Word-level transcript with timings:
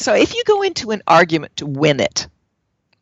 So 0.00 0.14
if 0.14 0.34
you 0.34 0.42
go 0.46 0.62
into 0.62 0.92
an 0.92 1.02
argument 1.06 1.58
to 1.58 1.66
win 1.66 2.00
it 2.00 2.26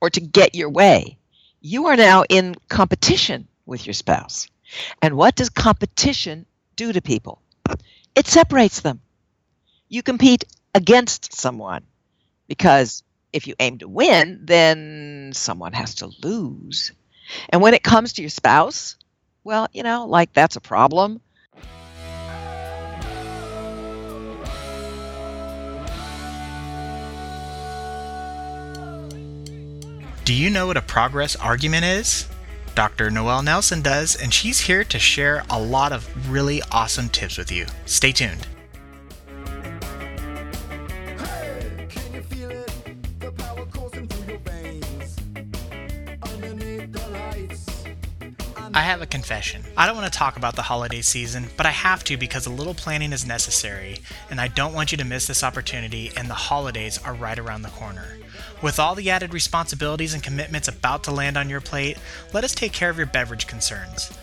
or 0.01 0.11
to 0.11 0.21
get 0.21 0.57
your 0.57 0.69
way, 0.69 1.17
you 1.61 1.87
are 1.87 1.97
now 1.97 2.25
in 2.29 2.57
competition 2.69 3.47
with 3.67 3.87
your 3.87 3.95
spouse. 3.95 4.49
And 5.01 5.17
what 5.17 5.37
does 5.37 5.49
competition 5.49 6.45
do 6.75 6.93
to 6.93 7.01
people? 7.01 7.41
It 8.17 8.27
separates 8.27 8.81
them. 8.81 9.01
You 9.89 10.03
compete 10.03 10.43
against 10.75 11.35
someone 11.35 11.85
because 12.49 13.05
if 13.33 13.47
you 13.47 13.55
aim 13.61 13.79
to 13.79 13.87
win, 13.87 14.41
then 14.43 15.31
someone 15.35 15.75
has 15.75 15.95
to 15.97 16.11
lose. 16.25 16.91
And 17.49 17.63
when 17.63 17.75
it 17.75 17.85
comes 17.85 18.15
to 18.15 18.23
your 18.23 18.29
spouse, 18.29 18.97
well, 19.45 19.69
you 19.73 19.85
know, 19.85 20.07
like 20.07 20.33
that's 20.33 20.57
a 20.57 20.61
problem. 20.61 21.21
Do 30.29 30.35
you 30.35 30.51
know 30.51 30.67
what 30.67 30.77
a 30.77 30.83
progress 30.83 31.37
argument 31.37 31.87
is? 31.87 32.29
Dr. 32.75 33.11
Noelle 33.11 33.41
Nelson 33.41 33.81
does, 33.81 34.15
and 34.15 34.31
she's 34.31 34.61
here 34.61 34.85
to 34.85 34.99
share 34.99 35.43
a 35.49 35.59
lot 35.59 35.91
of 35.91 36.31
really 36.31 36.61
awesome 36.71 37.09
tips 37.09 37.39
with 37.39 37.51
you. 37.51 37.65
Stay 37.87 38.13
tuned. 38.13 38.47
I 48.79 48.83
have 48.83 49.03
a 49.03 49.07
confession. 49.07 49.65
I 49.77 49.87
don't 49.87 49.97
want 49.97 50.13
to 50.13 50.17
talk 50.17 50.37
about 50.37 50.55
the 50.55 50.63
holiday 50.63 51.01
season, 51.01 51.49
but 51.57 51.67
I 51.67 51.73
have 51.73 52.05
to 52.05 52.17
because 52.17 52.47
a 52.47 52.53
little 52.53 52.75
planning 52.75 53.13
is 53.13 53.27
necessary, 53.27 53.97
and 54.31 54.41
I 54.41 54.47
don't 54.47 54.73
want 54.73 54.93
you 54.93 54.99
to 54.99 55.05
miss 55.05 55.27
this 55.27 55.43
opportunity, 55.43 56.13
and 56.17 56.31
the 56.31 56.35
holidays 56.35 56.97
are 57.05 57.13
right 57.13 57.41
around 57.41 57.63
the 57.63 57.71
corner. 57.71 58.19
With 58.63 58.79
all 58.79 58.95
the 58.95 59.11
added 59.11 59.35
responsibilities 59.35 60.15
and 60.15 60.23
commitments 60.23 60.69
about 60.69 61.03
to 61.05 61.11
land 61.11 61.37
on 61.37 61.51
your 61.51 61.61
plate, 61.61 61.99
let 62.33 62.45
us 62.45 62.55
take 62.55 62.73
care 62.73 62.89
of 62.89 62.97
your 62.97 63.07
beverage 63.09 63.49
concerns. 63.49 64.17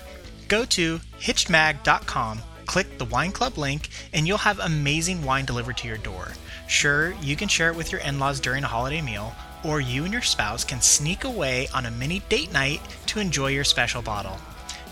Go 0.47 0.63
to 0.63 0.99
hitchedmag.com, 1.19 2.39
click 2.66 2.97
the 2.97 3.03
Wine 3.03 3.33
Club 3.33 3.57
link, 3.57 3.89
and 4.13 4.25
you'll 4.25 4.38
have 4.38 4.59
amazing 4.59 5.25
wine 5.25 5.44
delivered 5.44 5.75
to 5.79 5.88
your 5.89 5.97
door. 5.97 6.29
Sure, 6.69 7.11
you 7.22 7.35
can 7.35 7.49
share 7.49 7.72
it 7.72 7.75
with 7.75 7.91
your 7.91 7.99
in 7.99 8.19
laws 8.19 8.39
during 8.39 8.63
a 8.63 8.67
holiday 8.67 9.01
meal, 9.01 9.35
or 9.66 9.81
you 9.81 10.03
and 10.03 10.13
your 10.13 10.22
spouse 10.22 10.63
can 10.63 10.79
sneak 10.79 11.23
away 11.23 11.67
on 11.73 11.88
a 11.88 11.91
mini 11.91 12.19
date 12.29 12.53
night 12.53 12.79
to 13.07 13.19
enjoy 13.19 13.47
your 13.47 13.63
special 13.63 14.01
bottle. 14.01 14.38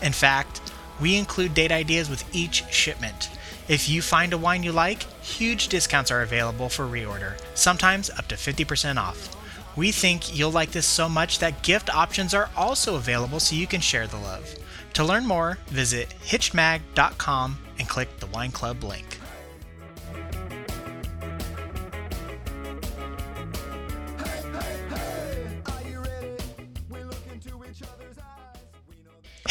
In 0.04 0.12
fact, 0.12 0.60
we 1.00 1.16
include 1.16 1.54
date 1.54 1.72
ideas 1.72 2.08
with 2.10 2.24
each 2.32 2.64
shipment. 2.70 3.30
If 3.68 3.88
you 3.88 4.02
find 4.02 4.34
a 4.34 4.38
wine 4.38 4.62
you 4.62 4.70
like, 4.70 5.04
huge 5.22 5.68
discounts 5.68 6.10
are 6.10 6.20
available 6.20 6.68
for 6.68 6.84
reorder, 6.84 7.40
sometimes 7.54 8.10
up 8.10 8.28
to 8.28 8.34
50% 8.34 8.98
off. 8.98 9.34
We 9.76 9.90
think 9.90 10.36
you'll 10.36 10.52
like 10.52 10.70
this 10.72 10.86
so 10.86 11.08
much 11.08 11.38
that 11.38 11.62
gift 11.62 11.92
options 11.92 12.34
are 12.34 12.50
also 12.54 12.96
available 12.96 13.40
so 13.40 13.56
you 13.56 13.66
can 13.66 13.80
share 13.80 14.06
the 14.06 14.18
love. 14.18 14.54
To 14.92 15.04
learn 15.04 15.26
more, 15.26 15.58
visit 15.68 16.14
hitchedmag.com 16.22 17.58
and 17.78 17.88
click 17.88 18.20
the 18.20 18.26
Wine 18.26 18.52
Club 18.52 18.84
link. 18.84 19.18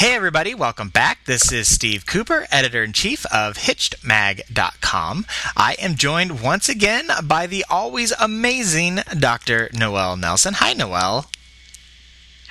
Hey, 0.03 0.15
everybody, 0.15 0.53
welcome 0.53 0.89
back. 0.89 1.23
This 1.23 1.53
is 1.53 1.73
Steve 1.73 2.05
Cooper, 2.05 2.45
editor 2.51 2.83
in 2.83 2.91
chief 2.91 3.25
of 3.27 3.55
HitchedMag.com. 3.55 5.25
I 5.55 5.77
am 5.79 5.95
joined 5.95 6.41
once 6.41 6.67
again 6.67 7.07
by 7.23 7.47
the 7.47 7.63
always 7.69 8.11
amazing 8.19 8.99
Dr. 9.17 9.69
Noelle 9.71 10.17
Nelson. 10.17 10.55
Hi, 10.55 10.73
Noelle. 10.73 11.27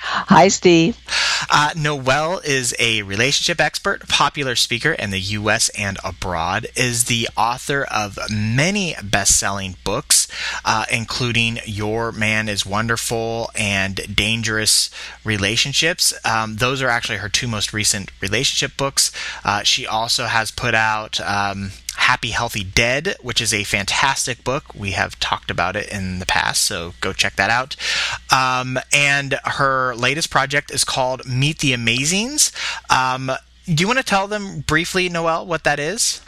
Hi, 0.05 0.49
Steve. 0.49 0.97
Uh, 1.49 1.69
Noelle 1.77 2.39
is 2.39 2.75
a 2.77 3.03
relationship 3.03 3.61
expert, 3.61 4.07
popular 4.09 4.55
speaker 4.55 4.91
in 4.91 5.11
the 5.11 5.19
U.S. 5.19 5.69
and 5.69 5.97
abroad, 6.03 6.67
is 6.75 7.05
the 7.05 7.29
author 7.37 7.83
of 7.83 8.19
many 8.29 8.95
best 9.01 9.39
selling 9.39 9.77
books, 9.85 10.27
uh, 10.65 10.85
including 10.91 11.59
Your 11.65 12.11
Man 12.11 12.49
is 12.49 12.65
Wonderful 12.65 13.49
and 13.55 14.13
Dangerous 14.13 14.89
Relationships. 15.23 16.13
Um, 16.25 16.57
those 16.57 16.81
are 16.81 16.89
actually 16.89 17.19
her 17.19 17.29
two 17.29 17.47
most 17.47 17.71
recent 17.71 18.11
relationship 18.21 18.75
books. 18.75 19.11
Uh, 19.45 19.63
she 19.63 19.87
also 19.87 20.25
has 20.25 20.51
put 20.51 20.75
out. 20.75 21.21
Um, 21.21 21.71
Happy 22.03 22.31
Healthy 22.31 22.65
Dead, 22.65 23.15
which 23.21 23.39
is 23.39 23.53
a 23.53 23.63
fantastic 23.63 24.43
book. 24.43 24.75
We 24.75 24.91
have 24.91 25.17
talked 25.21 25.49
about 25.49 25.77
it 25.77 25.87
in 25.87 26.19
the 26.19 26.25
past, 26.25 26.65
so 26.65 26.95
go 26.99 27.13
check 27.13 27.37
that 27.37 27.49
out. 27.49 27.77
Um, 28.29 28.77
and 28.91 29.39
her 29.45 29.95
latest 29.95 30.29
project 30.29 30.69
is 30.69 30.83
called 30.83 31.25
Meet 31.25 31.59
the 31.59 31.71
Amazings. 31.71 32.51
Um, 32.91 33.31
do 33.65 33.81
you 33.81 33.87
want 33.87 33.99
to 33.99 34.05
tell 34.05 34.27
them 34.27 34.59
briefly, 34.59 35.07
Noelle, 35.07 35.45
what 35.45 35.63
that 35.63 35.79
is? 35.79 36.21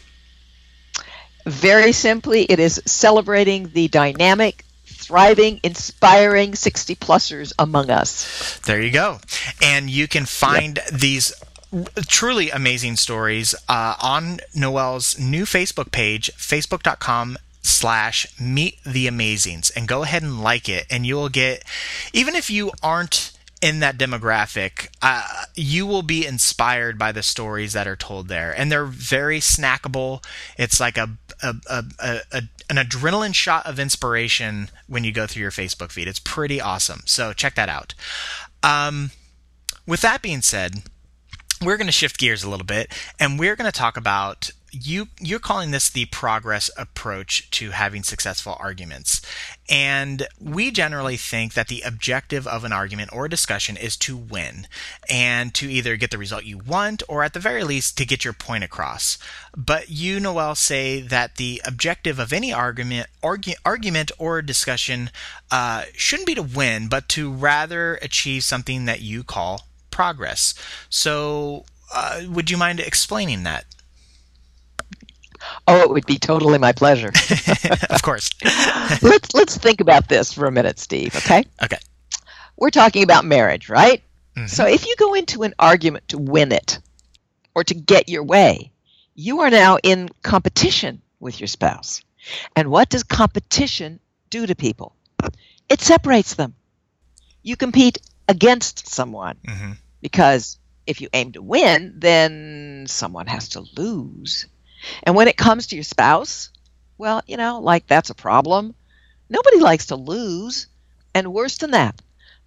Very 1.45 1.91
simply, 1.91 2.43
it 2.43 2.57
is 2.57 2.81
celebrating 2.85 3.71
the 3.73 3.89
dynamic, 3.89 4.63
thriving, 4.85 5.59
inspiring 5.61 6.55
60 6.55 6.95
plusers 6.95 7.51
among 7.59 7.89
us. 7.89 8.59
There 8.59 8.81
you 8.81 8.91
go. 8.91 9.19
And 9.61 9.89
you 9.89 10.07
can 10.07 10.25
find 10.25 10.77
yep. 10.77 10.87
these 10.87 11.33
truly 12.07 12.49
amazing 12.49 12.95
stories 12.95 13.55
uh, 13.67 13.95
on 14.01 14.39
Noelle's 14.53 15.19
new 15.19 15.45
Facebook 15.45 15.91
page, 15.91 16.31
facebook.com 16.35 17.37
slash 17.61 18.27
meet 18.39 18.81
the 18.83 19.07
amazings. 19.07 19.71
And 19.75 19.87
go 19.87 20.03
ahead 20.03 20.23
and 20.23 20.41
like 20.41 20.69
it 20.69 20.85
and 20.89 21.05
you 21.05 21.15
will 21.15 21.29
get 21.29 21.63
even 22.13 22.35
if 22.35 22.49
you 22.49 22.71
aren't 22.83 23.31
in 23.61 23.79
that 23.79 23.97
demographic 23.97 24.89
uh, 25.01 25.45
you 25.55 25.87
will 25.87 26.03
be 26.03 26.25
inspired 26.25 26.99
by 26.99 27.11
the 27.11 27.23
stories 27.23 27.73
that 27.73 27.87
are 27.87 27.95
told 27.95 28.27
there. 28.27 28.51
And 28.55 28.71
they're 28.71 28.85
very 28.85 29.39
snackable. 29.39 30.23
It's 30.57 30.79
like 30.79 30.97
a, 30.97 31.17
a, 31.41 31.55
a, 31.69 31.83
a, 31.99 32.41
an 32.69 32.75
adrenaline 32.75 33.33
shot 33.33 33.65
of 33.65 33.79
inspiration 33.79 34.69
when 34.87 35.03
you 35.03 35.11
go 35.11 35.25
through 35.25 35.41
your 35.41 35.51
facebook 35.51 35.91
feed. 35.91 36.07
It's 36.07 36.19
pretty 36.19 36.61
awesome. 36.61 37.01
So 37.05 37.33
check 37.33 37.55
that 37.55 37.69
out. 37.69 37.95
Um, 38.61 39.11
with 39.87 40.01
that 40.01 40.21
being 40.21 40.41
said 40.41 40.83
we're 41.61 41.77
going 41.77 41.87
to 41.87 41.93
shift 41.93 42.17
gears 42.17 42.43
a 42.43 42.49
little 42.49 42.65
bit 42.65 42.91
and 43.19 43.39
we're 43.39 43.55
going 43.55 43.71
to 43.71 43.77
talk 43.77 43.97
about 43.97 44.51
you 44.75 45.07
you're 45.19 45.39
calling 45.39 45.71
this 45.71 45.89
the 45.89 46.05
progress 46.05 46.69
approach 46.77 47.49
to 47.51 47.71
having 47.71 48.03
successful 48.03 48.57
arguments. 48.59 49.21
And 49.69 50.27
we 50.39 50.71
generally 50.71 51.17
think 51.17 51.53
that 51.53 51.67
the 51.67 51.81
objective 51.81 52.45
of 52.45 52.63
an 52.63 52.73
argument 52.73 53.11
or 53.13 53.25
a 53.25 53.29
discussion 53.29 53.77
is 53.77 53.95
to 53.97 54.17
win 54.17 54.67
and 55.09 55.53
to 55.55 55.71
either 55.71 55.95
get 55.95 56.11
the 56.11 56.17
result 56.17 56.43
you 56.43 56.57
want 56.57 57.03
or 57.07 57.23
at 57.23 57.33
the 57.33 57.39
very 57.39 57.63
least 57.63 57.97
to 57.97 58.05
get 58.05 58.23
your 58.23 58.33
point 58.33 58.63
across. 58.63 59.17
But 59.55 59.89
you 59.89 60.19
noelle 60.19 60.55
say 60.55 61.01
that 61.01 61.37
the 61.37 61.61
objective 61.65 62.19
of 62.19 62.33
any 62.33 62.51
argument 62.51 63.07
argu- 63.23 63.55
argument 63.63 64.11
or 64.17 64.41
discussion 64.41 65.09
uh, 65.51 65.83
shouldn't 65.93 66.27
be 66.27 66.35
to 66.35 66.43
win 66.43 66.87
but 66.87 67.07
to 67.09 67.31
rather 67.31 67.95
achieve 68.01 68.43
something 68.43 68.85
that 68.85 69.01
you 69.01 69.23
call 69.23 69.67
progress. 69.95 70.53
So, 70.89 71.63
uh, 71.93 72.23
would 72.27 72.51
you 72.51 72.57
mind 72.57 72.81
explaining 72.81 73.43
that? 73.43 73.63
Oh, 75.67 75.81
it 75.83 75.89
would 75.89 76.05
be 76.05 76.17
totally 76.17 76.57
my 76.57 76.73
pleasure. 76.73 77.07
of 77.89 78.01
course. 78.01 78.29
let's 79.01 79.33
let's 79.33 79.57
think 79.57 79.79
about 79.79 80.09
this 80.09 80.33
for 80.33 80.47
a 80.47 80.51
minute, 80.51 80.79
Steve. 80.79 81.15
Okay. 81.15 81.45
Okay. 81.63 81.77
We're 82.57 82.71
talking 82.71 83.03
about 83.03 83.23
marriage, 83.23 83.69
right? 83.69 84.03
Mm-hmm. 84.35 84.47
So 84.47 84.65
if 84.65 84.85
you 84.85 84.95
go 84.99 85.13
into 85.13 85.43
an 85.43 85.53
argument 85.59 86.09
to 86.09 86.17
win 86.17 86.51
it 86.51 86.79
or 87.53 87.63
to 87.63 87.73
get 87.73 88.09
your 88.09 88.23
way, 88.23 88.73
you 89.13 89.41
are 89.41 89.49
now 89.49 89.77
in 89.81 90.09
competition 90.23 91.01
with 91.21 91.39
your 91.39 91.47
spouse. 91.47 92.01
And 92.55 92.69
what 92.69 92.89
does 92.89 93.03
competition 93.03 94.01
do 94.29 94.45
to 94.45 94.55
people? 94.55 94.93
It 95.69 95.79
separates 95.79 96.33
them. 96.33 96.53
You 97.43 97.55
compete 97.55 97.99
against 98.27 98.89
someone. 98.89 99.37
Mm-hmm 99.47 99.71
because 100.05 100.59
if 100.85 101.01
you 101.01 101.09
aim 101.13 101.31
to 101.31 101.41
win, 101.41 101.95
then 101.97 102.85
someone 102.87 103.25
has 103.25 103.49
to 103.49 103.65
lose. 103.75 104.45
And 105.01 105.15
when 105.15 105.27
it 105.27 105.35
comes 105.35 105.65
to 105.65 105.75
your 105.75 105.83
spouse, 105.83 106.51
well, 106.99 107.23
you 107.25 107.37
know, 107.37 107.59
like 107.59 107.87
that's 107.87 108.11
a 108.11 108.13
problem. 108.13 108.75
Nobody 109.29 109.59
likes 109.59 109.87
to 109.87 109.95
lose. 109.95 110.67
And 111.15 111.33
worse 111.33 111.57
than 111.57 111.71
that, 111.71 111.99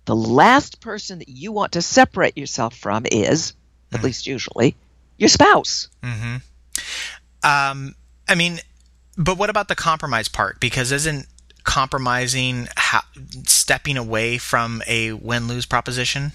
the 0.04 0.14
last 0.14 0.80
person 0.80 1.18
that 1.18 1.28
you 1.28 1.50
want 1.50 1.72
to 1.72 1.82
separate 1.82 2.38
yourself 2.38 2.76
from 2.76 3.06
is, 3.10 3.54
mm-hmm. 3.54 3.96
at 3.96 4.04
least 4.04 4.28
usually, 4.28 4.76
your 5.16 5.28
spouse. 5.28 5.88
Mm-hmm. 6.04 6.36
Um, 7.42 7.96
I 8.28 8.36
mean, 8.36 8.60
but 9.16 9.36
what 9.36 9.50
about 9.50 9.66
the 9.66 9.74
compromise 9.74 10.28
part? 10.28 10.60
Because 10.60 10.92
isn't 10.92 11.26
compromising 11.64 12.68
ha- 12.76 13.08
stepping 13.48 13.96
away 13.96 14.38
from 14.38 14.80
a 14.86 15.12
win 15.12 15.48
lose 15.48 15.66
proposition? 15.66 16.30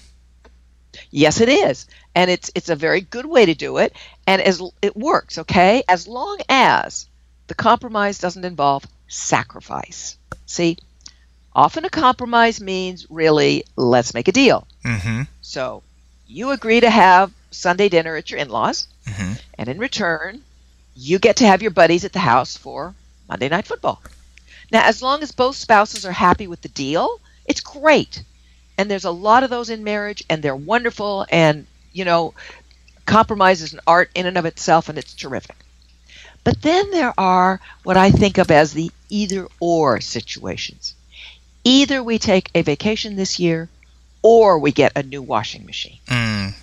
Yes, 1.10 1.40
it 1.40 1.48
is, 1.48 1.86
and 2.14 2.30
it's 2.30 2.50
it's 2.54 2.68
a 2.68 2.76
very 2.76 3.00
good 3.00 3.26
way 3.26 3.46
to 3.46 3.54
do 3.54 3.78
it, 3.78 3.92
and 4.26 4.40
as 4.42 4.62
it 4.82 4.96
works, 4.96 5.38
okay, 5.38 5.82
as 5.88 6.06
long 6.08 6.38
as 6.48 7.06
the 7.46 7.54
compromise 7.54 8.18
doesn't 8.18 8.44
involve 8.44 8.84
sacrifice. 9.08 10.16
See, 10.46 10.78
often 11.54 11.84
a 11.84 11.90
compromise 11.90 12.60
means 12.60 13.06
really, 13.10 13.64
let's 13.76 14.14
make 14.14 14.28
a 14.28 14.32
deal. 14.32 14.66
Mm-hmm. 14.84 15.22
So 15.42 15.82
you 16.26 16.50
agree 16.50 16.80
to 16.80 16.90
have 16.90 17.32
Sunday 17.50 17.88
dinner 17.88 18.16
at 18.16 18.30
your 18.30 18.40
in 18.40 18.48
laws, 18.48 18.88
Mm-hmm. 19.06 19.32
and 19.58 19.68
in 19.68 19.78
return, 19.78 20.42
you 20.96 21.18
get 21.18 21.36
to 21.36 21.46
have 21.46 21.60
your 21.60 21.70
buddies 21.70 22.04
at 22.06 22.12
the 22.14 22.18
house 22.18 22.56
for 22.56 22.94
Monday 23.28 23.50
Night 23.50 23.66
Football. 23.66 24.00
Now, 24.72 24.86
as 24.86 25.02
long 25.02 25.22
as 25.22 25.30
both 25.32 25.56
spouses 25.56 26.06
are 26.06 26.12
happy 26.12 26.46
with 26.46 26.62
the 26.62 26.68
deal, 26.70 27.20
it's 27.44 27.60
great. 27.60 28.22
And 28.78 28.90
there's 28.90 29.04
a 29.04 29.10
lot 29.10 29.44
of 29.44 29.50
those 29.50 29.70
in 29.70 29.84
marriage, 29.84 30.24
and 30.28 30.42
they're 30.42 30.56
wonderful. 30.56 31.26
And, 31.30 31.66
you 31.92 32.04
know, 32.04 32.34
compromise 33.06 33.62
is 33.62 33.72
an 33.72 33.80
art 33.86 34.10
in 34.14 34.26
and 34.26 34.36
of 34.38 34.44
itself, 34.46 34.88
and 34.88 34.98
it's 34.98 35.14
terrific. 35.14 35.56
But 36.42 36.60
then 36.62 36.90
there 36.90 37.14
are 37.16 37.60
what 37.84 37.96
I 37.96 38.10
think 38.10 38.38
of 38.38 38.50
as 38.50 38.72
the 38.72 38.90
either 39.08 39.48
or 39.60 40.00
situations. 40.00 40.94
Either 41.64 42.02
we 42.02 42.18
take 42.18 42.50
a 42.54 42.62
vacation 42.62 43.16
this 43.16 43.38
year, 43.40 43.68
or 44.22 44.58
we 44.58 44.72
get 44.72 44.92
a 44.96 45.02
new 45.02 45.22
washing 45.22 45.64
machine 45.66 45.98
Mm. 46.06 46.54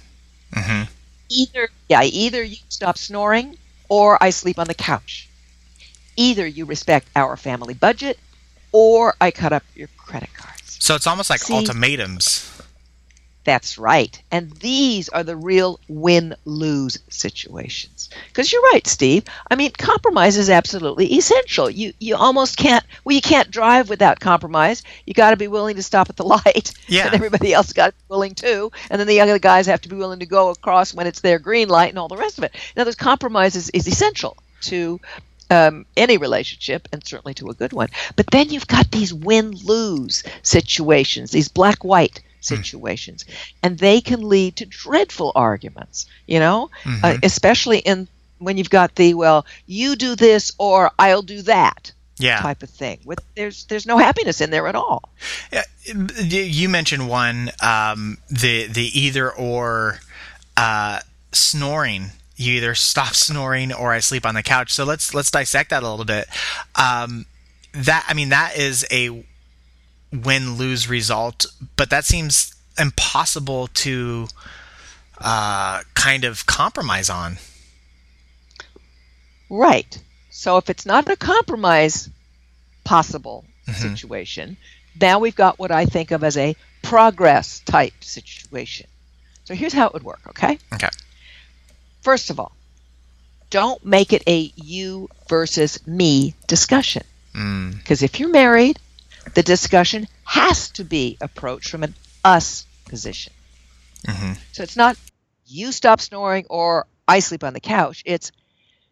Mm-hmm. 0.54 0.84
either 1.30 1.70
yeah 1.88 2.04
either 2.04 2.44
you 2.44 2.58
stop 2.70 2.98
snoring 2.98 3.56
or 3.88 4.22
i 4.22 4.32
sleep 4.32 4.60
on 4.60 4.68
the 4.68 4.74
couch 4.74 5.30
either 6.18 6.46
you 6.46 6.66
respect 6.66 7.08
our 7.16 7.38
family 7.38 7.74
budget 7.74 8.18
or 8.72 9.16
i 9.22 9.32
cut 9.32 9.54
up 9.54 9.64
your 9.76 9.88
credit 9.98 10.34
cards 10.34 10.61
So 10.82 10.96
it's 10.96 11.06
almost 11.06 11.30
like 11.30 11.42
See- 11.42 11.54
ultimatums. 11.54 12.48
that's 13.44 13.78
right. 13.78 14.20
And 14.32 14.52
these 14.54 15.10
are 15.10 15.24
the 15.24 15.36
real 15.36 15.80
win-lose 15.88 16.98
situations. 17.10 18.10
Because 18.28 18.52
you're 18.52 18.62
right 18.74 18.86
steve. 18.88 19.24
I 19.50 19.56
mean 19.56 19.72
compromise 19.72 20.38
is 20.38 20.50
absolutely 20.50 21.06
essential. 21.14 21.70
You 21.70 21.94
you 22.00 22.16
almost 22.16 22.58
can't 22.58 22.84
well 23.04 23.16
you 23.16 23.22
can't 23.22 23.52
drive 23.52 23.90
without 23.90 24.20
compromise. 24.20 24.82
You 25.06 25.14
got 25.14 25.30
to 25.32 25.38
be 25.38 25.48
willing 25.48 25.76
to 25.76 25.84
stop 25.84 26.10
at 26.10 26.18
the 26.18 26.26
light. 26.36 26.74
Yeah. 26.88 27.06
and 27.06 27.14
everybody 27.16 27.54
else 27.54 27.74
got 27.74 27.88
to 27.88 27.94
be 27.94 28.06
willing 28.10 28.34
too 28.36 28.72
and 28.90 29.00
then 29.00 29.08
the 29.08 29.22
other 29.22 29.38
guys 29.40 29.68
have 29.68 29.82
to 29.82 29.90
be 29.90 29.96
willing 29.96 30.20
to 30.20 30.26
go 30.26 30.50
across 30.50 30.94
when 30.96 31.06
it's 31.08 31.22
their 31.22 31.38
green 31.40 31.70
light 31.70 31.90
and 31.90 32.00
all 32.00 32.08
the 32.08 32.18
rest 32.18 32.38
of 32.40 32.44
it. 32.44 32.56
Now 32.76 32.86
this 32.86 32.96
compromise 32.96 33.56
is, 33.56 33.70
is 33.70 33.88
essential 33.88 34.36
to 34.62 35.00
um, 35.52 35.86
any 35.98 36.18
relationship 36.18 36.88
and 36.92 37.06
certainly 37.06 37.34
to 37.36 37.50
a 37.50 37.54
good 37.54 37.74
one 37.74 37.90
but 38.16 38.26
then 38.32 38.50
you've 38.50 38.68
got 38.68 38.90
these 38.92 39.14
win-lose 39.14 40.24
situations 40.44 41.32
these 41.32 41.50
black-white 41.50 42.22
situations 42.40 43.26
and 43.62 43.78
they 43.78 44.02
can 44.02 44.22
lead 44.28 44.56
to 44.56 44.66
dreadful 44.66 45.32
arguments 45.36 46.06
you 46.28 46.40
know 46.40 46.70
uh, 46.86 46.90
Mhm. 47.14 47.20
especially 47.24 47.80
in 47.80 48.08
when 48.40 48.58
you've 48.58 48.70
got 48.72 48.96
the 48.96 49.14
well 49.14 49.46
you 49.68 49.96
do 49.96 50.16
this 50.16 50.52
or 50.58 50.90
i'll 50.98 51.22
do 51.22 51.42
that 51.44 51.92
Yeah. 52.18 52.40
type 52.40 52.64
of 52.64 52.70
thing 52.70 53.00
with 53.06 53.20
there's 53.36 53.66
there's 53.66 53.86
no 53.86 53.98
happiness 54.00 54.42
in 54.42 54.50
there 54.50 54.68
at 54.68 54.76
all 54.76 55.02
Yeah, 55.52 55.64
You 56.24 56.70
mentioned 56.70 57.08
one, 57.10 57.52
um, 57.62 58.18
the 58.30 58.68
the 58.68 58.88
either 59.00 59.32
or 59.32 60.00
uh, 60.58 61.00
snoring. 61.32 62.12
You 62.42 62.54
either 62.56 62.76
stop 62.76 63.14
snoring 63.14 63.72
or 63.74 63.92
I 63.94 64.00
sleep 64.00 64.26
on 64.26 64.36
the 64.36 64.44
couch. 64.44 64.74
So 64.74 64.84
let's 64.84 65.14
let's 65.14 65.32
dissect 65.32 65.70
that 65.70 65.84
a 65.84 65.90
little 65.90 66.06
bit. 66.06 66.28
Um, 66.76 67.26
that 67.74 68.06
I 68.08 68.14
mean 68.14 68.30
that 68.30 68.58
is 68.58 68.86
a 68.92 69.24
win 70.12 70.56
lose 70.56 70.90
result, 70.90 71.46
but 71.78 71.90
that 71.90 72.04
seems 72.06 72.54
impossible 72.78 73.68
to 73.68 74.28
uh, 75.20 75.82
kind 75.94 76.24
of 76.24 76.46
compromise 76.48 77.10
on. 77.10 77.38
right 79.50 80.00
so 80.30 80.58
if 80.58 80.70
it's 80.70 80.86
not 80.86 81.10
a 81.10 81.16
compromise 81.16 82.10
possible 82.84 83.44
Mhm. 83.68 83.74
situation 83.74 84.58
now 85.00 85.20
we've 85.20 85.36
got 85.36 85.60
what 85.60 85.72
i 85.72 85.86
think 85.86 86.12
of 86.12 86.24
as 86.24 86.38
a 86.38 86.56
progress 86.82 87.60
type 87.66 87.94
situation 88.02 88.88
so 89.44 89.54
here's 89.54 89.74
how 89.74 89.88
it 89.88 89.94
would 89.94 90.04
work 90.04 90.22
okay 90.30 90.58
Okay. 90.74 90.90
First 92.02 92.30
of 92.30 92.40
all 92.40 92.52
don't 93.50 93.84
make 93.86 94.14
it 94.14 94.24
a 94.28 94.52
you 94.56 95.10
versus 95.28 95.86
me 95.88 96.34
discussion 96.48 97.04
Mm, 97.34 97.78
Because 97.78 98.04
if 98.04 98.20
you're 98.20 98.28
married, 98.30 98.78
the 99.36 99.42
discussion 99.44 100.06
has 100.26 100.70
to 100.72 100.84
be 100.84 101.18
approached 101.22 101.70
from 101.70 101.84
an 101.84 101.96
us 102.26 102.66
position. 102.90 103.32
mhm. 104.06 104.38
So 104.52 104.64
it's 104.64 104.76
not 104.76 104.98
you 105.48 105.72
stop 105.72 106.02
snoring 106.02 106.46
or 106.50 106.86
I 107.08 107.20
sleep 107.20 107.44
on 107.46 107.54
the 107.54 107.62
couch. 107.62 108.04
It's 108.06 108.32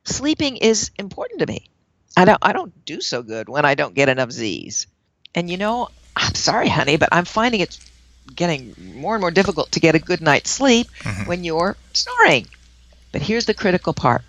sleeping 0.06 0.56
is 0.58 0.92
important 0.98 1.40
to 1.42 1.48
me. 1.48 1.70
I 2.16 2.24
don't 2.26 2.40
I 2.42 2.54
don't 2.54 2.74
do 2.86 3.02
so 3.02 3.24
good 3.24 3.50
when 3.50 3.66
I 3.66 3.76
don't 3.76 3.94
get 3.94 4.08
enough 4.08 4.32
Z's. 4.32 4.88
And 5.36 5.50
you 5.50 5.58
know, 5.58 5.90
I'm 6.16 6.34
sorry, 6.36 6.70
honey, 6.70 6.96
but 6.98 7.10
I'm 7.12 7.26
finding 7.26 7.60
it's 7.60 7.80
getting 8.34 8.74
more 8.96 9.16
and 9.16 9.22
more 9.22 9.32
difficult 9.32 9.72
to 9.74 9.80
get 9.82 9.96
a 9.96 10.00
good 10.00 10.22
night's 10.22 10.50
sleep 10.50 10.88
Mhm. 11.04 11.28
when 11.28 11.44
you're 11.44 11.76
snoring. 11.94 12.48
But 13.12 13.22
here's 13.22 13.46
the 13.46 13.54
critical 13.54 13.94
part. 13.94 14.22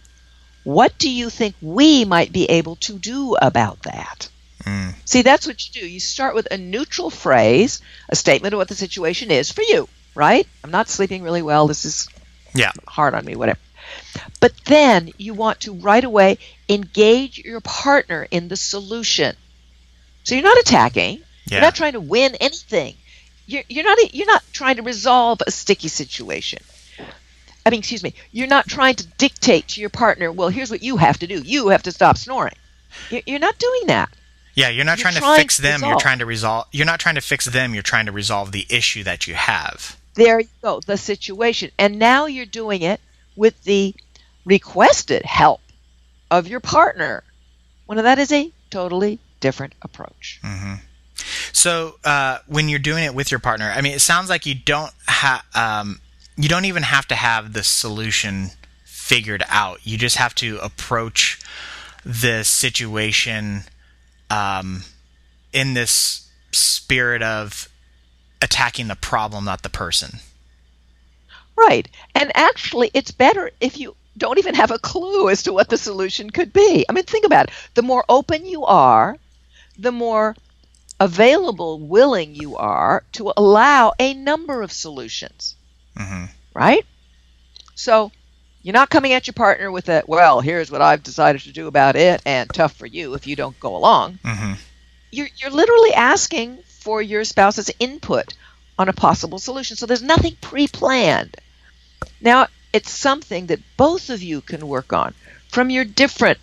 What 0.65 0.97
do 0.99 1.11
you 1.11 1.31
think 1.31 1.55
we 1.61 2.05
might 2.05 2.33
be 2.33 2.45
able 2.47 2.77
to 2.77 2.99
do 2.99 3.35
about 3.35 3.83
that? 3.83 4.29
Mm. 4.65 4.95
See, 5.07 5.23
that's 5.23 5.47
what 5.47 5.67
you 5.67 5.81
do. 5.81 5.89
You 5.89 6.01
start 6.01 6.35
with 6.35 6.49
a 6.51 6.59
neutral 6.59 7.11
phrase, 7.11 7.81
a 8.09 8.17
statement 8.17 8.53
of 8.55 8.59
what 8.59 8.69
the 8.69 8.75
situation 8.75 9.31
is 9.31 9.51
for 9.51 9.63
you, 9.63 9.89
right? 10.15 10.47
I'm 10.63 10.71
not 10.71 10.89
sleeping 10.89 11.23
really 11.23 11.43
well. 11.43 11.67
This 11.67 11.85
is 11.85 12.09
Yeah. 12.55 12.73
hard 12.87 13.15
on 13.15 13.25
me, 13.25 13.37
whatever. 13.37 13.59
But 14.41 14.53
then 14.67 15.13
you 15.17 15.35
want 15.35 15.61
to 15.61 15.73
right 15.75 16.05
away 16.05 16.39
engage 16.69 17.39
your 17.39 17.61
partner 17.61 18.27
in 18.31 18.49
the 18.49 18.57
solution. 18.57 19.35
So 20.25 20.35
you're 20.35 20.45
not 20.45 20.59
attacking. 20.59 21.23
You're 21.51 21.61
not 21.63 21.75
trying 21.75 21.95
to 21.95 22.01
win 22.01 22.35
anything. 22.37 22.95
You're, 23.47 23.65
you're 23.69 23.85
not 23.85 24.15
you're 24.15 24.27
not 24.27 24.45
trying 24.53 24.77
to 24.77 24.83
resolve 24.83 25.41
a 25.45 25.51
sticky 25.51 25.89
situation. 25.89 26.63
I 27.67 27.71
mean, 27.71 27.81
excuse 27.81 28.03
me. 28.03 28.15
You're 28.33 28.47
not 28.49 28.67
trying 28.67 28.95
to 28.97 29.07
dictate 29.07 29.69
to 29.69 29.81
your 29.81 29.91
partner. 29.91 30.33
Well, 30.33 30.49
here's 30.49 30.71
what 30.71 30.83
you 30.83 30.97
have 30.97 31.19
to 31.19 31.27
do. 31.27 31.43
You 31.43 31.69
have 31.69 31.83
to 31.85 31.93
stop 31.93 32.17
snoring. 32.17 32.55
You're, 33.11 33.23
you're 33.27 33.39
not 33.39 33.59
doing 33.59 33.83
that. 33.87 34.11
Yeah, 34.55 34.69
you're 34.69 34.85
not 34.85 34.99
You're 34.99 35.11
trying 35.11 35.37
to 35.37 35.41
fix 35.41 35.57
to 35.57 35.63
them. 35.63 35.81
You're 35.83 36.01
trying 36.01 36.19
to 36.19 36.27
resolve. 36.27 36.67
You're 36.73 36.87
not 36.87 37.01
trying 37.01 37.15
to 37.15 37.21
fix 37.21 37.45
them. 37.45 37.73
You're 37.75 37.83
trying 37.83 38.07
to 38.07 38.13
resolve 38.13 38.53
the 38.53 38.67
issue 38.69 39.05
that 39.05 39.27
you 39.27 39.35
have. 39.35 39.97
There 40.15 40.41
you 40.41 40.49
go, 40.63 40.81
the 40.81 40.97
situation. 40.97 41.71
And 41.79 41.99
now 41.99 42.27
you're 42.27 42.47
doing 42.47 42.83
it 42.83 43.01
with 43.37 43.63
the 43.63 43.95
requested 44.45 45.25
help 45.25 45.61
of 46.31 46.49
your 46.49 46.61
partner. 46.61 47.23
Well, 47.87 48.03
that 48.03 48.19
is 48.19 48.33
a 48.33 48.53
totally 48.71 49.19
different 49.41 49.75
approach. 49.83 50.41
hmm 50.43 50.75
So 51.53 51.97
uh, 52.05 52.39
when 52.47 52.69
you're 52.69 52.79
doing 52.81 53.05
it 53.05 53.15
with 53.15 53.31
your 53.31 53.41
partner, 53.41 53.73
I 53.75 53.81
mean, 53.81 53.93
it 53.93 54.01
sounds 54.01 54.29
like 54.29 54.47
you 54.47 54.55
don't 54.55 54.93
have. 55.07 55.43
Um, 55.55 56.01
you 56.37 56.49
don't 56.49 56.65
even 56.65 56.83
have 56.83 57.07
to 57.09 57.15
have 57.15 57.53
the 57.53 57.63
solution 57.63 58.51
figured 58.85 59.43
out. 59.49 59.81
You 59.85 59.99
just 59.99 60.17
have 60.17 60.35
to 60.37 60.59
approach 60.59 61.41
the 62.05 62.45
situation 62.45 63.63
um, 64.31 64.85
in 65.53 65.75
this 65.75 66.29
spirit 66.53 67.23
of 67.23 67.69
attacking 68.41 68.89
the 68.89 68.97
problem, 68.97 69.45
not 69.45 69.63
the 69.63 69.69
person. 69.69 70.21
Right. 71.57 71.89
And 72.15 72.33
actually, 72.35 72.91
it's 72.95 73.11
better 73.11 73.51
if 73.61 73.79
you 73.79 73.97
don't 74.17 74.39
even 74.39 74.55
have 74.55 74.71
a 74.71 74.79
clue 74.79 75.29
as 75.29 75.43
to 75.43 75.53
what 75.53 75.69
the 75.69 75.77
solution 75.77 76.31
could 76.31 76.53
be. 76.53 76.85
I 76.89 76.93
mean, 76.93 77.05
think 77.05 77.27
about 77.27 77.49
it. 77.49 77.55
The 77.75 77.83
more 77.83 78.05
open 78.09 78.47
you 78.47 78.65
are, 78.65 79.19
the 79.79 79.93
more 79.93 80.37
available, 80.99 81.81
willing 81.81 82.35
you 82.35 82.57
are 82.57 83.05
to 83.13 83.33
allow 83.37 83.93
a 83.99 84.15
number 84.15 84.63
of 84.63 84.73
solutions. 84.73 85.57
Hmm 85.97 86.25
right? 86.55 86.85
So 87.75 88.13
you're 88.63 88.73
not 88.75 88.91
coming 88.91 89.13
at 89.13 89.27
your 89.27 89.35
partner 89.35 89.71
with 89.71 89.89
a, 89.89 90.03
well, 90.07 90.41
here's 90.41 90.71
what 90.71 90.83
I've 90.83 91.03
decided 91.03 91.43
to 91.43 91.53
do 91.53 91.67
about 91.67 91.97
it, 91.97 92.23
and 92.27 92.49
tough 92.53 92.75
for 92.75 92.87
you 92.87 93.15
if 93.15 93.27
you 93.27 93.37
don't 93.37 93.59
go 93.61 93.77
along. 93.77 94.19
hmm 94.25 94.55
You're, 95.11 95.29
you're 95.37 95.51
literally 95.51 95.93
asking 95.95 96.59
for 96.65 97.03
your 97.03 97.25
spouse's 97.25 97.71
input 97.79 98.35
on 98.79 98.89
a 98.89 98.93
possible 98.93 99.39
solution. 99.39 99.77
So 99.77 99.87
there's 99.87 100.03
nothing 100.03 100.37
pre 100.41 100.69
planned. 100.69 101.37
Now, 102.21 102.49
it's 102.73 102.91
something 102.93 103.47
that 103.47 103.61
both 103.77 104.11
of 104.11 104.23
you 104.23 104.41
can 104.43 104.67
work 104.69 104.93
on 104.93 105.15
from 105.49 105.71
your 105.71 105.85
different 105.85 106.39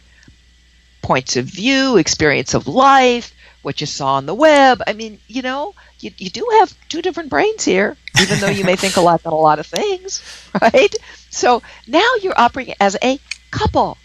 points 1.01 1.35
of 1.37 1.45
view, 1.45 1.97
experience 1.97 2.53
of 2.53 2.67
life, 2.67 3.33
what 3.67 3.81
you 3.81 3.87
saw 3.87 4.15
on 4.15 4.25
the 4.27 4.35
web. 4.35 4.81
I 4.87 4.93
mean, 4.93 5.21
you 5.27 5.43
know, 5.43 5.75
you, 5.99 6.11
you 6.17 6.31
do 6.31 6.47
have 6.61 6.73
two 6.89 7.01
different 7.03 7.29
brains 7.31 7.65
here, 7.65 7.97
even 8.17 8.39
though 8.39 8.49
you 8.49 8.65
may 8.65 8.77
think 8.77 8.97
a 8.97 9.01
lot 9.01 9.21
about 9.21 9.33
a 9.33 9.37
lot 9.37 9.59
of 9.59 9.67
things, 9.67 10.23
right? 10.61 10.95
So 11.31 11.63
now 11.87 12.09
you're 12.21 12.39
operating 12.39 12.75
as 12.81 12.97
a 13.03 13.19
couple. 13.51 13.99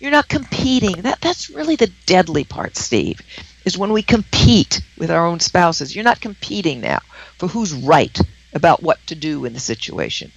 You're 0.00 0.10
not 0.12 0.28
competing. 0.28 1.02
That 1.02 1.20
that's 1.20 1.50
really 1.50 1.76
the 1.76 1.92
deadly 2.06 2.44
part, 2.44 2.76
Steve, 2.76 3.20
is 3.64 3.78
when 3.78 3.92
we 3.92 4.02
compete 4.02 4.82
with 4.98 5.10
our 5.10 5.26
own 5.26 5.40
spouses. 5.40 5.94
You're 5.94 6.04
not 6.04 6.20
competing 6.20 6.80
now 6.80 7.00
for 7.38 7.48
who's 7.48 7.72
right 7.74 8.18
about 8.52 8.82
what 8.82 9.06
to 9.08 9.16
do 9.16 9.44
in 9.44 9.54
the 9.54 9.60
situation. 9.60 10.32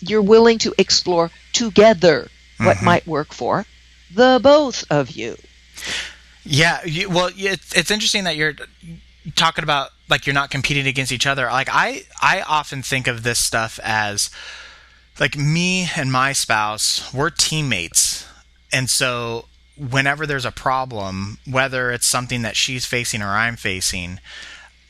You're 0.00 0.22
willing 0.22 0.58
to 0.60 0.74
explore 0.78 1.30
together 1.52 2.30
what 2.60 2.80
Mhm. 2.80 2.82
might 2.82 3.06
work 3.06 3.32
for 3.34 3.66
the 4.10 4.40
both 4.42 4.84
of 4.90 5.10
you. 5.10 5.36
Yeah, 6.44 6.84
you, 6.84 7.08
well, 7.08 7.30
it's, 7.36 7.74
it's 7.74 7.90
interesting 7.90 8.24
that 8.24 8.36
you're 8.36 8.54
talking 9.36 9.62
about 9.62 9.90
like 10.08 10.26
you're 10.26 10.34
not 10.34 10.50
competing 10.50 10.86
against 10.86 11.12
each 11.12 11.26
other. 11.26 11.44
Like 11.46 11.68
I, 11.70 12.02
I 12.20 12.42
often 12.42 12.82
think 12.82 13.06
of 13.06 13.22
this 13.22 13.38
stuff 13.38 13.78
as 13.82 14.30
like 15.20 15.36
me 15.36 15.88
and 15.96 16.10
my 16.10 16.32
spouse, 16.32 17.12
we're 17.14 17.30
teammates, 17.30 18.26
and 18.72 18.88
so 18.90 19.46
whenever 19.76 20.26
there's 20.26 20.44
a 20.44 20.50
problem, 20.50 21.38
whether 21.48 21.90
it's 21.90 22.06
something 22.06 22.42
that 22.42 22.56
she's 22.56 22.84
facing 22.84 23.22
or 23.22 23.28
I'm 23.28 23.56
facing, 23.56 24.20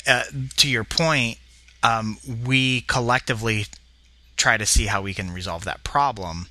uh, 0.06 0.25
to 0.56 0.68
your 0.68 0.85
point, 0.85 1.38
um, 1.82 2.18
we 2.44 2.82
collectively 2.82 3.66
try 4.37 4.56
to 4.56 4.66
see 4.66 4.87
how 4.87 5.02
we 5.02 5.14
can 5.14 5.32
resolve 5.32 5.64
that 5.64 5.85
problem 5.85 6.47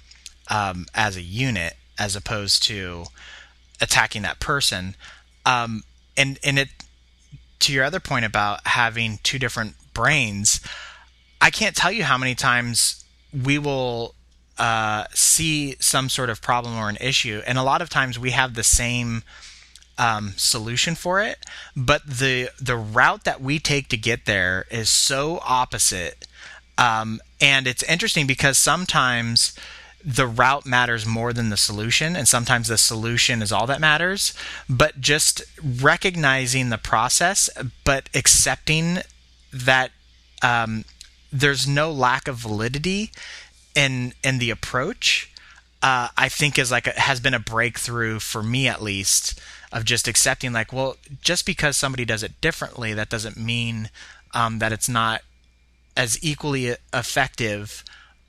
um, 0.50 0.86
as 0.94 1.18
a 1.18 1.22
unit, 1.22 1.76
as 2.00 2.16
opposed 2.16 2.64
to 2.64 3.06
attacking 3.82 4.22
that 4.22 4.40
person. 4.40 4.96
Um, 5.46 5.84
and 6.16 6.40
and 6.44 6.60
it 6.60 6.70
to 7.60 7.74
your 7.74 7.84
other 7.84 8.00
point 8.00 8.26
about 8.26 8.66
having 8.68 9.20
two 9.24 9.40
different 9.40 9.76
brains, 9.94 10.62
I 11.40 11.50
can't 11.50 11.76
tell 11.76 11.92
you 11.92 12.04
how 12.04 12.18
many 12.18 12.36
times 12.36 13.04
we 13.34 13.58
will 13.58 14.16
uh, 14.58 15.06
see 15.14 15.76
some 15.80 16.10
sort 16.10 16.30
of 16.30 16.42
problem 16.42 16.78
or 16.78 16.90
an 16.90 16.98
issue, 17.02 17.42
and 17.46 17.58
a 17.58 17.64
lot 17.64 17.82
of 17.82 17.90
times 17.90 18.20
we 18.20 18.32
have 18.32 18.54
the 18.54 18.64
same 18.64 19.24
um, 19.98 20.34
solution 20.38 20.96
for 20.96 21.22
it, 21.22 21.38
but 21.76 22.06
the 22.06 22.50
the 22.60 22.76
route 22.76 23.24
that 23.24 23.42
we 23.42 23.60
take 23.60 23.88
to 23.90 23.98
get 23.98 24.26
there 24.26 24.66
is 24.72 24.90
so 24.90 25.40
opposite. 25.44 26.28
Um, 26.78 27.22
and 27.40 27.68
it's 27.68 27.84
interesting 27.84 28.26
because 28.26 28.58
sometimes 28.58 29.54
the 30.04 30.28
route 30.28 30.66
matters 30.66 31.06
more 31.06 31.34
than 31.34 31.50
the 31.50 31.58
solution, 31.58 32.16
and 32.16 32.28
sometimes 32.28 32.68
the 32.68 32.78
solution 32.78 33.42
is 33.42 33.52
all 33.52 33.68
that 33.68 33.80
matters. 33.80 34.34
But 34.70 35.00
just 35.00 35.44
recognizing 35.62 36.70
the 36.70 36.78
process, 36.78 37.50
but 37.84 38.10
accepting 38.14 39.00
that 39.54 39.92
um, 40.42 40.86
there's 41.32 41.68
no 41.68 41.92
lack 41.92 42.28
of 42.28 42.38
validity 42.38 43.12
in 43.76 44.14
in 44.24 44.40
the 44.40 44.50
approach, 44.50 45.32
uh, 45.82 46.10
I 46.18 46.30
think 46.30 46.58
is 46.58 46.72
like 46.72 46.88
a, 46.88 47.00
has 47.00 47.20
been 47.20 47.34
a 47.34 47.40
breakthrough 47.40 48.20
for 48.20 48.44
me 48.44 48.68
at 48.68 48.82
least 48.82 49.40
of 49.72 49.86
just 49.86 50.08
accepting 50.08 50.52
like, 50.52 50.74
well, 50.74 50.98
just 51.22 51.46
because 51.46 51.78
somebody 51.78 52.04
does 52.06 52.24
it 52.24 52.42
differently, 52.42 52.94
that 52.94 53.10
doesn't 53.10 53.38
mean 53.38 53.90
um, 54.34 54.60
that 54.60 54.74
it's 54.74 54.90
not 54.90 55.22
as 55.96 56.22
equally 56.22 56.76
effective 56.94 57.84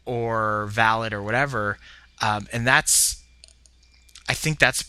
or 0.05 0.67
valid 0.67 1.13
or 1.13 1.23
whatever. 1.23 1.79
Um, 2.21 2.47
and 2.53 2.67
that's, 2.67 3.23
I 4.29 4.35
think 4.35 4.59
that's 4.59 4.85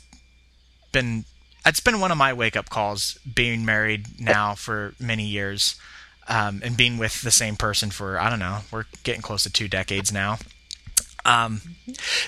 been, 0.91 1.25
it's 1.65 1.79
been 1.79 1.99
one 1.99 2.11
of 2.11 2.17
my 2.17 2.33
wake 2.33 2.55
up 2.55 2.69
calls 2.69 3.17
being 3.19 3.65
married 3.65 4.19
now 4.19 4.53
for 4.55 4.93
many 4.99 5.25
years. 5.25 5.75
Um, 6.25 6.61
and 6.63 6.77
being 6.77 6.97
with 6.97 7.21
the 7.21 7.31
same 7.31 7.57
person 7.57 7.91
for 7.91 8.17
I 8.17 8.29
don't 8.29 8.39
know, 8.39 8.59
we're 8.71 8.85
getting 9.03 9.21
close 9.21 9.43
to 9.43 9.51
two 9.51 9.67
decades 9.67 10.09
now. 10.13 10.37
Um, 11.25 11.61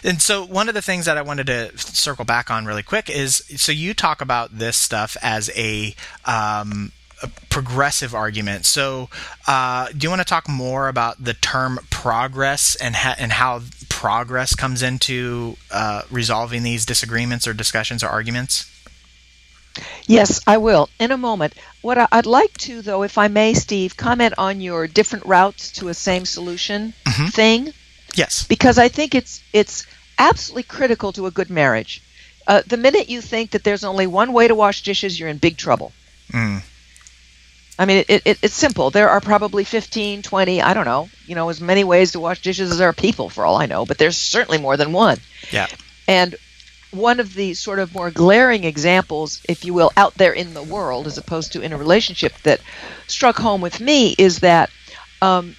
and 0.03 0.21
so 0.21 0.45
one 0.45 0.67
of 0.67 0.73
the 0.73 0.81
things 0.81 1.05
that 1.05 1.17
I 1.17 1.21
wanted 1.21 1.47
to 1.47 1.77
circle 1.77 2.25
back 2.25 2.51
on 2.51 2.65
really 2.65 2.83
quick 2.83 3.09
is 3.09 3.43
so 3.55 3.71
you 3.71 3.93
talk 3.93 4.21
about 4.21 4.57
this 4.57 4.75
stuff 4.77 5.15
as 5.21 5.49
a, 5.55 5.95
um, 6.25 6.91
a 7.21 7.29
progressive 7.49 8.13
argument. 8.13 8.65
So 8.65 9.09
uh, 9.47 9.89
do 9.89 10.05
you 10.05 10.09
want 10.09 10.21
to 10.21 10.25
talk 10.27 10.49
more 10.49 10.87
about 10.87 11.23
the 11.23 11.33
term 11.33 11.79
progress 11.89 12.75
and 12.75 12.95
ha- 12.95 13.15
and 13.17 13.31
how 13.31 13.61
progress 13.89 14.55
comes 14.55 14.81
into 14.81 15.57
uh, 15.71 16.03
resolving 16.11 16.63
these 16.63 16.85
disagreements 16.85 17.47
or 17.47 17.53
discussions 17.53 18.03
or 18.03 18.07
arguments? 18.07 18.71
Yes, 20.07 20.41
I 20.47 20.57
will 20.57 20.89
in 20.99 21.11
a 21.11 21.17
moment. 21.17 21.53
What 21.81 21.97
I'd 22.11 22.25
like 22.25 22.57
to, 22.59 22.81
though, 22.81 23.03
if 23.03 23.17
I 23.17 23.27
may, 23.27 23.53
Steve, 23.53 23.97
comment 23.97 24.33
on 24.37 24.61
your 24.61 24.87
different 24.87 25.25
routes 25.25 25.71
to 25.73 25.89
a 25.89 25.93
same 25.93 26.25
solution 26.25 26.93
mm-hmm. 27.05 27.27
thing. 27.27 27.73
Yes. 28.13 28.45
Because 28.47 28.77
I 28.77 28.87
think 28.87 29.13
it's 29.13 29.41
it's 29.51 29.85
absolutely 30.17 30.63
critical 30.63 31.11
to 31.13 31.25
a 31.25 31.31
good 31.31 31.49
marriage. 31.49 32.01
Uh, 32.47 32.61
the 32.65 32.77
minute 32.77 33.09
you 33.09 33.21
think 33.21 33.51
that 33.51 33.63
there's 33.63 33.83
only 33.83 34.07
one 34.07 34.31
way 34.31 34.47
to 34.47 34.55
wash 34.55 34.83
dishes, 34.83 35.19
you're 35.19 35.29
in 35.29 35.37
big 35.37 35.57
trouble. 35.57 35.91
Mm. 36.31 36.61
I 37.77 37.85
mean, 37.85 38.05
it, 38.07 38.21
it, 38.25 38.39
it's 38.41 38.53
simple. 38.53 38.89
There 38.89 39.09
are 39.09 39.19
probably 39.19 39.63
15, 39.63 40.21
20, 40.21 40.61
I 40.61 40.73
don't 40.73 40.85
know, 40.85 41.09
you 41.25 41.35
know, 41.35 41.49
as 41.49 41.59
many 41.59 41.83
ways 41.83 42.13
to 42.13 42.19
wash 42.19 42.41
dishes 42.41 42.71
as 42.71 42.77
there 42.77 42.89
are 42.89 42.93
people, 42.93 43.29
for 43.29 43.45
all 43.45 43.57
I 43.57 43.65
know, 43.65 43.85
but 43.85 43.97
there's 43.97 44.17
certainly 44.17 44.57
more 44.57 44.77
than 44.77 44.93
one. 44.93 45.17
Yeah. 45.51 45.67
And 46.07 46.35
one 46.91 47.19
of 47.19 47.33
the 47.33 47.53
sort 47.53 47.79
of 47.79 47.93
more 47.93 48.11
glaring 48.11 48.63
examples, 48.63 49.41
if 49.49 49.65
you 49.65 49.73
will, 49.73 49.91
out 49.97 50.15
there 50.15 50.31
in 50.31 50.53
the 50.53 50.63
world, 50.63 51.07
as 51.07 51.17
opposed 51.17 51.53
to 51.53 51.61
in 51.61 51.73
a 51.73 51.77
relationship, 51.77 52.33
that 52.43 52.61
struck 53.07 53.35
home 53.37 53.61
with 53.61 53.81
me 53.81 54.15
is 54.17 54.39
that 54.39 54.69
um, 55.21 55.55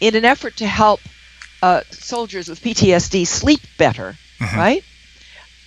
in 0.00 0.16
an 0.16 0.24
effort 0.24 0.56
to 0.56 0.66
help 0.66 1.00
uh, 1.62 1.82
soldiers 1.90 2.48
with 2.48 2.62
PTSD 2.62 3.26
sleep 3.26 3.60
better, 3.76 4.16
mm-hmm. 4.38 4.56
right? 4.56 4.84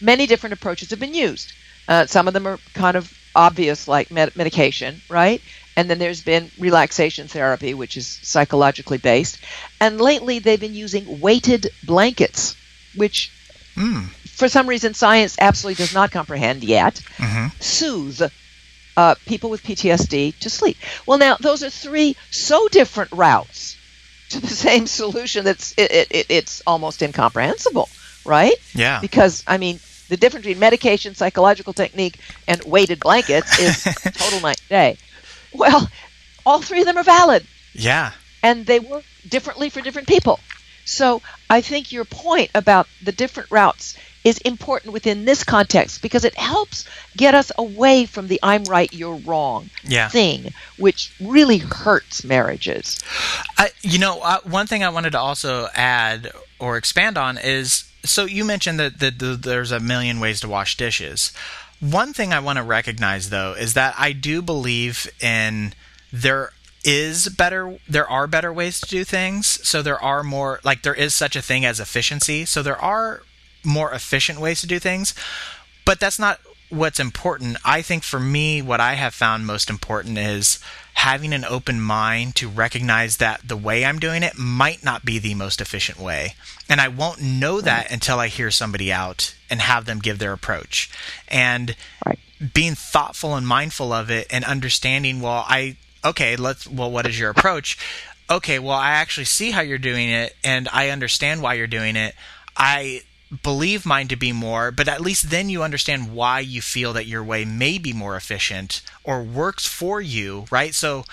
Many 0.01 0.25
different 0.25 0.54
approaches 0.54 0.89
have 0.89 1.00
been 1.00 1.13
used. 1.13 1.54
Uh, 1.88 2.06
some 2.06 2.27
of 2.27 2.34
them 2.34 2.48
are 2.48 2.58
kind 2.74 2.98
of 2.98 3.13
obvious, 3.36 3.88
like 3.88 4.12
med- 4.12 4.36
medication, 4.36 5.01
right? 5.10 5.42
And 5.77 5.89
then 5.89 6.00
there's 6.00 6.22
been 6.22 6.50
relaxation 6.58 7.27
therapy, 7.27 7.74
which 7.74 7.98
is 7.98 8.08
psychologically 8.08 8.98
based. 8.98 9.39
And 9.82 10.00
lately 10.00 10.39
they've 10.39 10.60
been 10.60 10.74
using 10.74 11.20
weighted 11.20 11.67
blankets, 11.84 12.55
which 12.96 13.32
mm. 13.75 14.08
for 14.29 14.48
some 14.48 14.67
reason 14.67 14.94
science 14.94 15.36
absolutely 15.39 15.84
does 15.84 15.94
not 15.94 16.12
comprehend 16.12 16.63
yet, 16.63 16.96
mm-hmm. 17.17 17.48
soothe 17.60 18.32
uh, 18.98 19.15
people 19.25 19.50
with 19.50 19.63
PTSD 19.63 20.38
to 20.39 20.50
sleep. 20.50 20.77
Well, 21.05 21.17
now, 21.17 21.38
those 21.39 21.63
are 21.63 21.70
three 21.70 22.15
so 22.32 22.67
different 22.70 23.12
routes 23.12 23.77
to 24.29 24.39
the 24.39 24.48
same 24.67 24.88
solution 24.88 25.46
that's 25.46 25.74
it, 25.77 26.08
it, 26.12 26.25
it's 26.29 26.62
almost 26.65 27.01
incomprehensible, 27.01 27.89
right? 28.25 28.55
Yeah. 28.74 29.01
Because 29.01 29.44
I 29.48 29.58
mean, 29.58 29.79
the 30.10 30.17
difference 30.17 30.46
between 30.46 30.60
medication, 30.60 31.15
psychological 31.15 31.74
technique, 31.74 32.20
and 32.48 32.63
weighted 32.63 33.00
blankets 33.00 33.60
is 33.60 33.84
total 34.03 34.41
night 34.41 34.62
and 34.62 34.70
day. 34.70 34.98
Well, 35.57 35.89
all 36.45 36.62
three 36.62 36.81
of 36.81 36.85
them 36.85 36.97
are 36.97 37.03
valid. 37.03 37.45
Yeah. 37.74 38.12
And 38.43 38.65
they 38.65 38.79
work 38.79 39.03
differently 39.27 39.69
for 39.69 39.81
different 39.81 40.07
people. 40.07 40.39
So 40.85 41.21
I 41.50 41.62
think 41.62 41.91
your 41.91 42.05
point 42.05 42.51
about 42.53 42.88
the 43.03 43.12
different 43.12 43.50
routes 43.50 43.97
is 44.24 44.38
important 44.39 44.91
within 44.91 45.25
this 45.25 45.43
context 45.43 46.01
because 46.01 46.25
it 46.25 46.35
helps 46.35 46.85
get 47.15 47.35
us 47.35 47.51
away 47.57 48.05
from 48.05 48.27
the 48.27 48.39
I'm 48.41 48.63
right, 48.63 48.91
you're 48.91 49.15
wrong 49.17 49.69
yeah. 49.83 50.09
thing, 50.09 50.51
which 50.77 51.15
really 51.21 51.59
hurts 51.59 52.24
marriages. 52.24 53.00
I, 53.57 53.69
you 53.81 54.00
know, 54.00 54.19
uh, 54.21 54.39
one 54.43 54.67
thing 54.67 54.83
I 54.83 54.89
wanted 54.89 55.12
to 55.12 55.19
also 55.19 55.67
add 55.75 56.31
or 56.59 56.77
expand 56.77 57.17
on 57.17 57.38
is 57.38 57.85
so 58.03 58.25
you 58.25 58.45
mentioned 58.45 58.79
that, 58.79 59.00
that 59.00 59.19
the, 59.19 59.35
there's 59.35 59.71
a 59.71 59.79
million 59.79 60.19
ways 60.19 60.39
to 60.41 60.47
wash 60.47 60.77
dishes. 60.77 61.31
One 61.79 62.13
thing 62.13 62.34
I 62.34 62.39
want 62.39 62.58
to 62.58 62.63
recognize 62.63 63.29
though 63.29 63.53
is 63.53 63.74
that 63.74 63.96
I 63.98 64.12
do 64.12 64.41
believe 64.41 65.10
in 65.22 65.74
there 66.12 66.51
is 66.84 67.29
better 67.29 67.79
there 67.89 68.08
are 68.08 68.27
better 68.27 68.53
ways 68.53 68.79
to 68.79 68.88
do 68.88 69.03
things 69.03 69.48
so 69.67 69.82
there 69.82 70.01
are 70.01 70.24
more 70.24 70.60
like 70.63 70.84
there 70.84 70.94
is 70.94 71.15
such 71.15 71.36
a 71.36 71.41
thing 71.41 71.65
as 71.65 71.79
efficiency 71.79 72.46
so 72.46 72.62
there 72.62 72.77
are 72.77 73.24
more 73.65 73.91
efficient 73.91 74.39
ways 74.39 74.62
to 74.62 74.67
do 74.67 74.79
things. 74.79 75.13
But 75.84 76.00
that's 76.00 76.20
not 76.20 76.39
what's 76.70 77.00
important. 77.00 77.58
I 77.65 77.82
think 77.82 78.03
for 78.03 78.20
me, 78.20 78.62
what 78.62 78.79
I 78.79 78.94
have 78.94 79.13
found 79.13 79.46
most 79.46 79.70
important 79.70 80.17
is 80.17 80.60
having 80.96 81.34
an 81.34 81.46
open 81.46 81.80
mind 81.80 82.36
to 82.36 82.50
recognize 82.50 83.18
that 83.18 83.48
the 83.48 83.58
way 83.58 83.86
I'm 83.86 84.00
doing 84.00 84.24
it 84.24 84.38
might 84.38 84.84
not 84.84 85.06
be 85.06 85.20
the 85.20 85.36
most 85.36 85.62
efficient 85.62 86.00
way. 86.00 86.34
And 86.68 86.82
I 86.82 86.88
won't 86.88 87.22
know 87.22 87.62
that 87.62 87.92
until 87.92 88.20
I 88.20 88.28
hear 88.28 88.50
somebody 88.50 88.92
out 88.92 89.36
and 89.50 89.62
have 89.62 89.86
them 89.86 90.00
give 90.00 90.20
their 90.20 90.34
approach. 90.34 90.90
And 91.28 91.75
right. 92.06 92.20
being 92.54 92.75
thoughtful 92.75 93.36
and 93.36 93.46
mindful 93.48 93.94
of 93.94 94.10
it 94.10 94.28
and 94.32 94.44
understanding, 94.46 95.22
well, 95.22 95.46
I, 95.48 95.75
okay, 96.04 96.36
let's, 96.38 96.68
well, 96.68 96.90
what 96.90 97.06
is 97.06 97.20
your 97.20 97.30
approach? 97.30 97.78
Okay, 98.30 98.58
well, 98.58 98.72
I 98.72 98.92
actually 98.92 99.25
see 99.25 99.52
how 99.52 99.62
you're 99.62 99.78
doing 99.78 100.10
it 100.10 100.36
and 100.44 100.68
I 100.74 100.90
understand 100.90 101.44
why 101.44 101.54
you're 101.54 101.68
doing 101.68 101.96
it. 101.96 102.16
I 102.58 103.02
believe 103.44 103.86
mine 103.86 104.08
to 104.10 104.15
be 104.15 104.32
more, 104.32 104.72
but 104.72 104.88
at 104.88 105.01
least 105.01 105.30
then 105.30 105.50
you 105.50 105.63
understand 105.63 106.13
why 106.13 106.39
you 106.39 106.62
feel 106.62 106.94
that 106.94 107.08
your 107.08 107.24
way 107.24 107.46
may 107.46 107.77
be 107.77 107.94
more 107.94 108.15
efficient 108.15 108.82
or 109.04 109.22
works 109.24 109.65
for 109.65 110.01
you, 110.01 110.46
right? 110.51 110.74
So 110.74 111.06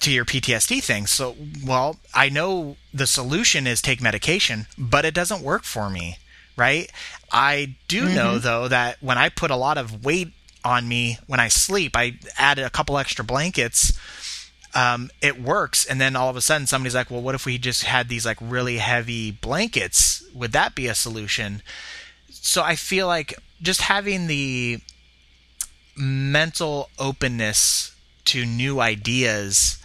to 0.00 0.12
your 0.12 0.24
PTSD 0.24 0.82
thing. 0.82 1.06
So, 1.06 1.34
well, 1.64 1.96
I 2.14 2.28
know 2.28 2.76
the 2.92 3.06
solution 3.06 3.66
is 3.66 3.80
take 3.80 4.02
medication, 4.02 4.66
but 4.76 5.04
it 5.04 5.14
doesn't 5.14 5.42
work 5.42 5.64
for 5.64 5.88
me, 5.88 6.18
right? 6.56 6.90
I 7.32 7.76
do 7.88 8.04
mm-hmm. 8.04 8.14
know 8.14 8.38
though 8.38 8.68
that 8.68 9.02
when 9.02 9.18
I 9.18 9.28
put 9.30 9.50
a 9.50 9.56
lot 9.56 9.78
of 9.78 10.04
weight 10.04 10.32
on 10.64 10.88
me 10.88 11.18
when 11.26 11.40
I 11.40 11.48
sleep, 11.48 11.96
I 11.96 12.18
add 12.36 12.58
a 12.58 12.70
couple 12.70 12.98
extra 12.98 13.24
blankets 13.24 13.98
um, 14.74 15.10
it 15.22 15.40
works. 15.40 15.84
And 15.86 16.00
then 16.00 16.16
all 16.16 16.28
of 16.28 16.36
a 16.36 16.40
sudden, 16.40 16.66
somebody's 16.66 16.94
like, 16.94 17.10
well, 17.10 17.22
what 17.22 17.34
if 17.34 17.46
we 17.46 17.58
just 17.58 17.84
had 17.84 18.08
these 18.08 18.26
like 18.26 18.38
really 18.40 18.78
heavy 18.78 19.30
blankets? 19.30 20.24
Would 20.34 20.52
that 20.52 20.74
be 20.74 20.86
a 20.86 20.94
solution? 20.94 21.62
So 22.28 22.62
I 22.62 22.76
feel 22.76 23.06
like 23.06 23.34
just 23.62 23.82
having 23.82 24.26
the 24.26 24.80
mental 25.96 26.90
openness 26.98 27.94
to 28.26 28.44
new 28.44 28.80
ideas 28.80 29.78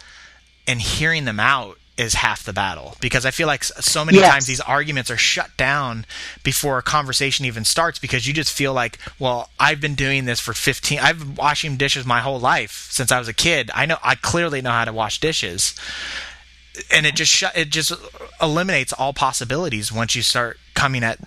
and 0.66 0.80
hearing 0.80 1.24
them 1.24 1.40
out 1.40 1.78
is 2.00 2.14
half 2.14 2.44
the 2.44 2.52
battle 2.54 2.96
because 3.00 3.26
I 3.26 3.30
feel 3.30 3.46
like 3.46 3.62
so 3.62 4.06
many 4.06 4.18
yes. 4.18 4.32
times 4.32 4.46
these 4.46 4.60
arguments 4.60 5.10
are 5.10 5.18
shut 5.18 5.54
down 5.58 6.06
before 6.42 6.78
a 6.78 6.82
conversation 6.82 7.44
even 7.44 7.62
starts 7.64 7.98
because 7.98 8.26
you 8.26 8.32
just 8.32 8.50
feel 8.50 8.72
like, 8.72 8.98
well, 9.18 9.50
I've 9.60 9.82
been 9.82 9.94
doing 9.94 10.24
this 10.24 10.40
for 10.40 10.54
15 10.54 10.98
I've 10.98 11.18
been 11.18 11.34
washing 11.34 11.76
dishes 11.76 12.06
my 12.06 12.20
whole 12.20 12.40
life 12.40 12.88
since 12.90 13.12
I 13.12 13.18
was 13.18 13.28
a 13.28 13.34
kid. 13.34 13.70
I 13.74 13.84
know 13.84 13.98
I 14.02 14.14
clearly 14.14 14.62
know 14.62 14.70
how 14.70 14.86
to 14.86 14.94
wash 14.94 15.20
dishes. 15.20 15.74
And 16.90 17.04
it 17.04 17.16
just 17.16 17.30
shut, 17.30 17.54
it 17.54 17.68
just 17.68 17.92
eliminates 18.40 18.94
all 18.94 19.12
possibilities 19.12 19.92
once 19.92 20.14
you 20.14 20.22
start 20.22 20.58
coming 20.72 21.04
at 21.04 21.18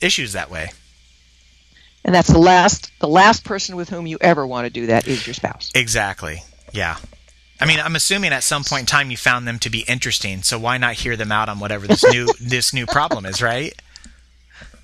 issues 0.00 0.32
that 0.32 0.50
way. 0.50 0.70
And 2.02 2.14
that's 2.14 2.28
the 2.28 2.38
last 2.38 2.90
the 2.98 3.08
last 3.08 3.44
person 3.44 3.76
with 3.76 3.90
whom 3.90 4.06
you 4.06 4.16
ever 4.22 4.46
want 4.46 4.64
to 4.64 4.70
do 4.70 4.86
that 4.86 5.06
is 5.06 5.26
your 5.26 5.34
spouse. 5.34 5.70
Exactly. 5.74 6.42
Yeah. 6.72 6.96
I 7.62 7.64
mean, 7.64 7.78
I'm 7.78 7.94
assuming 7.94 8.32
at 8.32 8.42
some 8.42 8.64
point 8.64 8.80
in 8.80 8.86
time 8.86 9.12
you 9.12 9.16
found 9.16 9.46
them 9.46 9.60
to 9.60 9.70
be 9.70 9.82
interesting, 9.82 10.42
so 10.42 10.58
why 10.58 10.78
not 10.78 10.94
hear 10.94 11.16
them 11.16 11.30
out 11.30 11.48
on 11.48 11.60
whatever 11.60 11.86
this 11.86 12.02
new 12.10 12.26
this 12.40 12.74
new 12.74 12.86
problem 12.86 13.24
is, 13.24 13.40
right? 13.40 13.72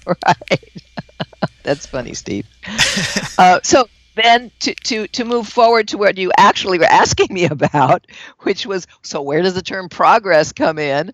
Right. 0.07 0.73
That's 1.65 1.87
funny, 1.87 2.15
Steve. 2.15 2.47
Uh, 3.37 3.59
so 3.65 3.89
then 4.15 4.53
to, 4.61 4.75
to, 4.75 5.09
to 5.09 5.25
move 5.25 5.49
forward 5.49 5.89
to 5.89 5.99
what 5.99 6.19
you 6.19 6.31
actually 6.37 6.79
were 6.79 6.85
asking 6.85 7.35
me 7.35 7.47
about, 7.47 8.07
which 8.41 8.65
was 8.65 8.87
so 9.03 9.23
where 9.23 9.43
does 9.43 9.55
the 9.55 9.63
term 9.63 9.89
progress 9.89 10.53
come 10.53 10.79
in? 10.79 11.13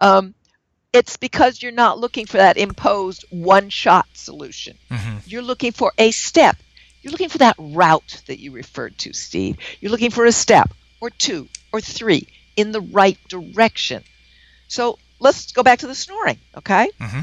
Um, 0.00 0.34
it's 0.92 1.16
because 1.16 1.62
you're 1.62 1.70
not 1.70 2.00
looking 2.00 2.26
for 2.26 2.38
that 2.38 2.56
imposed 2.56 3.24
one 3.30 3.68
shot 3.68 4.06
solution. 4.14 4.76
Mm-hmm. 4.90 5.18
You're 5.26 5.42
looking 5.42 5.70
for 5.70 5.92
a 5.98 6.10
step. 6.10 6.56
You're 7.00 7.12
looking 7.12 7.28
for 7.28 7.38
that 7.38 7.54
route 7.60 8.22
that 8.26 8.40
you 8.40 8.50
referred 8.50 8.98
to, 8.98 9.12
Steve. 9.12 9.56
You're 9.80 9.92
looking 9.92 10.10
for 10.10 10.26
a 10.26 10.32
step 10.32 10.70
or 11.00 11.10
two 11.10 11.48
or 11.72 11.80
three 11.80 12.28
in 12.56 12.72
the 12.72 12.80
right 12.80 13.18
direction. 13.28 14.02
So 14.68 14.98
let's 15.18 15.52
go 15.52 15.62
back 15.62 15.80
to 15.80 15.86
the 15.86 15.94
snoring, 15.94 16.38
okay? 16.56 16.90
Mm-hmm. 17.00 17.20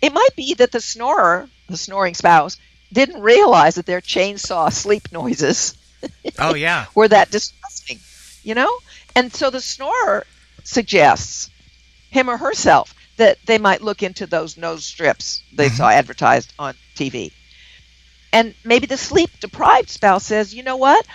It 0.00 0.12
might 0.12 0.36
be 0.36 0.54
that 0.54 0.72
the 0.72 0.80
snorer, 0.80 1.48
the 1.68 1.76
snoring 1.76 2.14
spouse, 2.14 2.56
didn't 2.92 3.22
realize 3.22 3.76
that 3.76 3.86
their 3.86 4.00
chainsaw 4.00 4.70
sleep 4.72 5.12
noises 5.12 5.74
oh 6.38 6.54
yeah 6.54 6.86
were 6.94 7.08
that 7.08 7.30
disgusting 7.30 7.98
you 8.42 8.54
know 8.54 8.70
and 9.14 9.32
so 9.32 9.48
the 9.48 9.60
snorer 9.62 10.26
suggests 10.64 11.48
him 12.10 12.28
or 12.28 12.36
herself 12.36 12.94
that 13.16 13.38
they 13.46 13.56
might 13.56 13.80
look 13.80 14.02
into 14.02 14.26
those 14.26 14.58
nose 14.58 14.84
strips 14.84 15.42
they 15.54 15.68
mm-hmm. 15.68 15.76
saw 15.76 15.88
advertised 15.88 16.52
on 16.58 16.74
TV. 16.94 17.32
And 18.32 18.54
maybe 18.64 18.86
the 18.86 18.96
sleep 18.96 19.30
deprived 19.40 19.90
spouse 19.90 20.24
says, 20.24 20.54
you 20.54 20.62
know 20.62 20.76
what? 20.76 21.06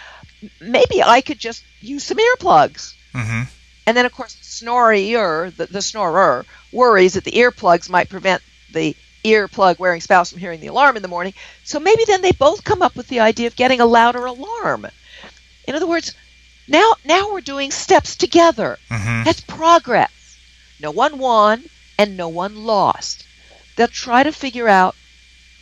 Maybe 0.62 1.02
I 1.04 1.22
could 1.22 1.40
just 1.40 1.64
use 1.80 2.04
some 2.04 2.18
earplugs. 2.18 2.94
Mm-hmm. 3.14 3.44
And 3.88 3.98
then, 3.98 4.06
of 4.06 4.12
course, 4.12 4.36
snorier, 4.36 5.56
the, 5.56 5.66
the 5.66 5.82
snorer, 5.82 6.46
worries 6.72 7.14
that 7.14 7.24
the 7.24 7.32
earplugs 7.32 7.90
might 7.90 8.10
prevent 8.10 8.42
the 8.74 8.96
earplug 9.24 9.80
wearing 9.80 10.02
spouse 10.02 10.32
from 10.32 10.40
hearing 10.40 10.60
the 10.60 10.68
alarm 10.68 10.96
in 10.96 11.02
the 11.02 11.08
morning. 11.08 11.34
So 11.64 11.80
maybe 11.80 12.04
then 12.06 12.22
they 12.22 12.32
both 12.32 12.64
come 12.64 12.82
up 12.82 12.96
with 12.96 13.08
the 13.08 13.22
idea 13.22 13.48
of 13.48 13.56
getting 13.56 13.82
a 13.82 13.86
louder 13.86 14.26
alarm. 14.26 14.88
In 15.68 15.76
other 15.76 15.88
words, 15.88 16.14
now 16.68 16.94
now 17.06 17.32
we're 17.32 17.42
doing 17.42 17.72
steps 17.72 18.16
together. 18.16 18.78
Mm-hmm. 18.90 19.24
That's 19.24 19.42
progress. 19.42 20.38
No 20.80 20.92
one 20.92 21.18
won, 21.18 21.64
and 21.98 22.16
no 22.16 22.28
one 22.28 22.66
lost. 22.66 23.26
They'll 23.76 23.88
try 23.88 24.24
to 24.24 24.32
figure 24.32 24.68
out 24.68 24.96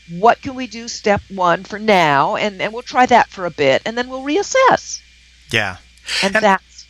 what 0.09 0.41
can 0.41 0.55
we 0.55 0.67
do 0.67 0.87
step 0.87 1.21
one 1.29 1.63
for 1.63 1.79
now, 1.79 2.35
and, 2.35 2.61
and 2.61 2.73
we'll 2.73 2.83
try 2.83 3.05
that 3.05 3.29
for 3.29 3.45
a 3.45 3.51
bit, 3.51 3.81
and 3.85 3.97
then 3.97 4.09
we'll 4.09 4.23
reassess. 4.23 5.01
Yeah. 5.51 5.77
And, 6.23 6.35
and 6.35 6.43
that's 6.43 6.85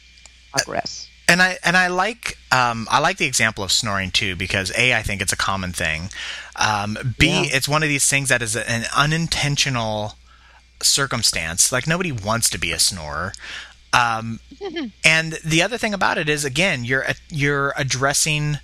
progress. 0.52 1.10
And 1.28 1.42
I 1.42 1.58
and 1.64 1.76
I 1.76 1.88
like 1.88 2.38
um, 2.52 2.88
I 2.92 3.00
like 3.00 3.18
the 3.18 3.26
example 3.26 3.64
of 3.64 3.72
snoring 3.72 4.12
too 4.12 4.36
because 4.36 4.72
a 4.78 4.94
I 4.94 5.02
think 5.02 5.22
it's 5.22 5.34
a 5.34 5.38
common 5.38 5.72
thing. 5.72 6.10
Um, 6.56 7.16
B 7.18 7.28
yeah. 7.28 7.44
it's 7.48 7.68
one 7.68 7.82
of 7.82 7.90
these 7.90 8.08
things 8.08 8.30
that 8.30 8.42
is 8.42 8.56
an 8.56 8.86
unintentional 8.96 10.14
circumstance. 10.84 11.72
Like 11.72 11.88
nobody 11.88 12.12
wants 12.12 12.50
to 12.52 12.60
be 12.60 12.72
a 12.72 12.80
snorer. 12.80 13.34
Um, 13.92 14.40
and 15.04 15.40
the 15.44 15.64
other 15.64 15.78
thing 15.78 15.94
about 15.94 16.18
it 16.20 16.30
is 16.30 16.46
again 16.46 16.86
you're 16.86 17.06
you're 17.30 17.74
addressing 17.76 18.60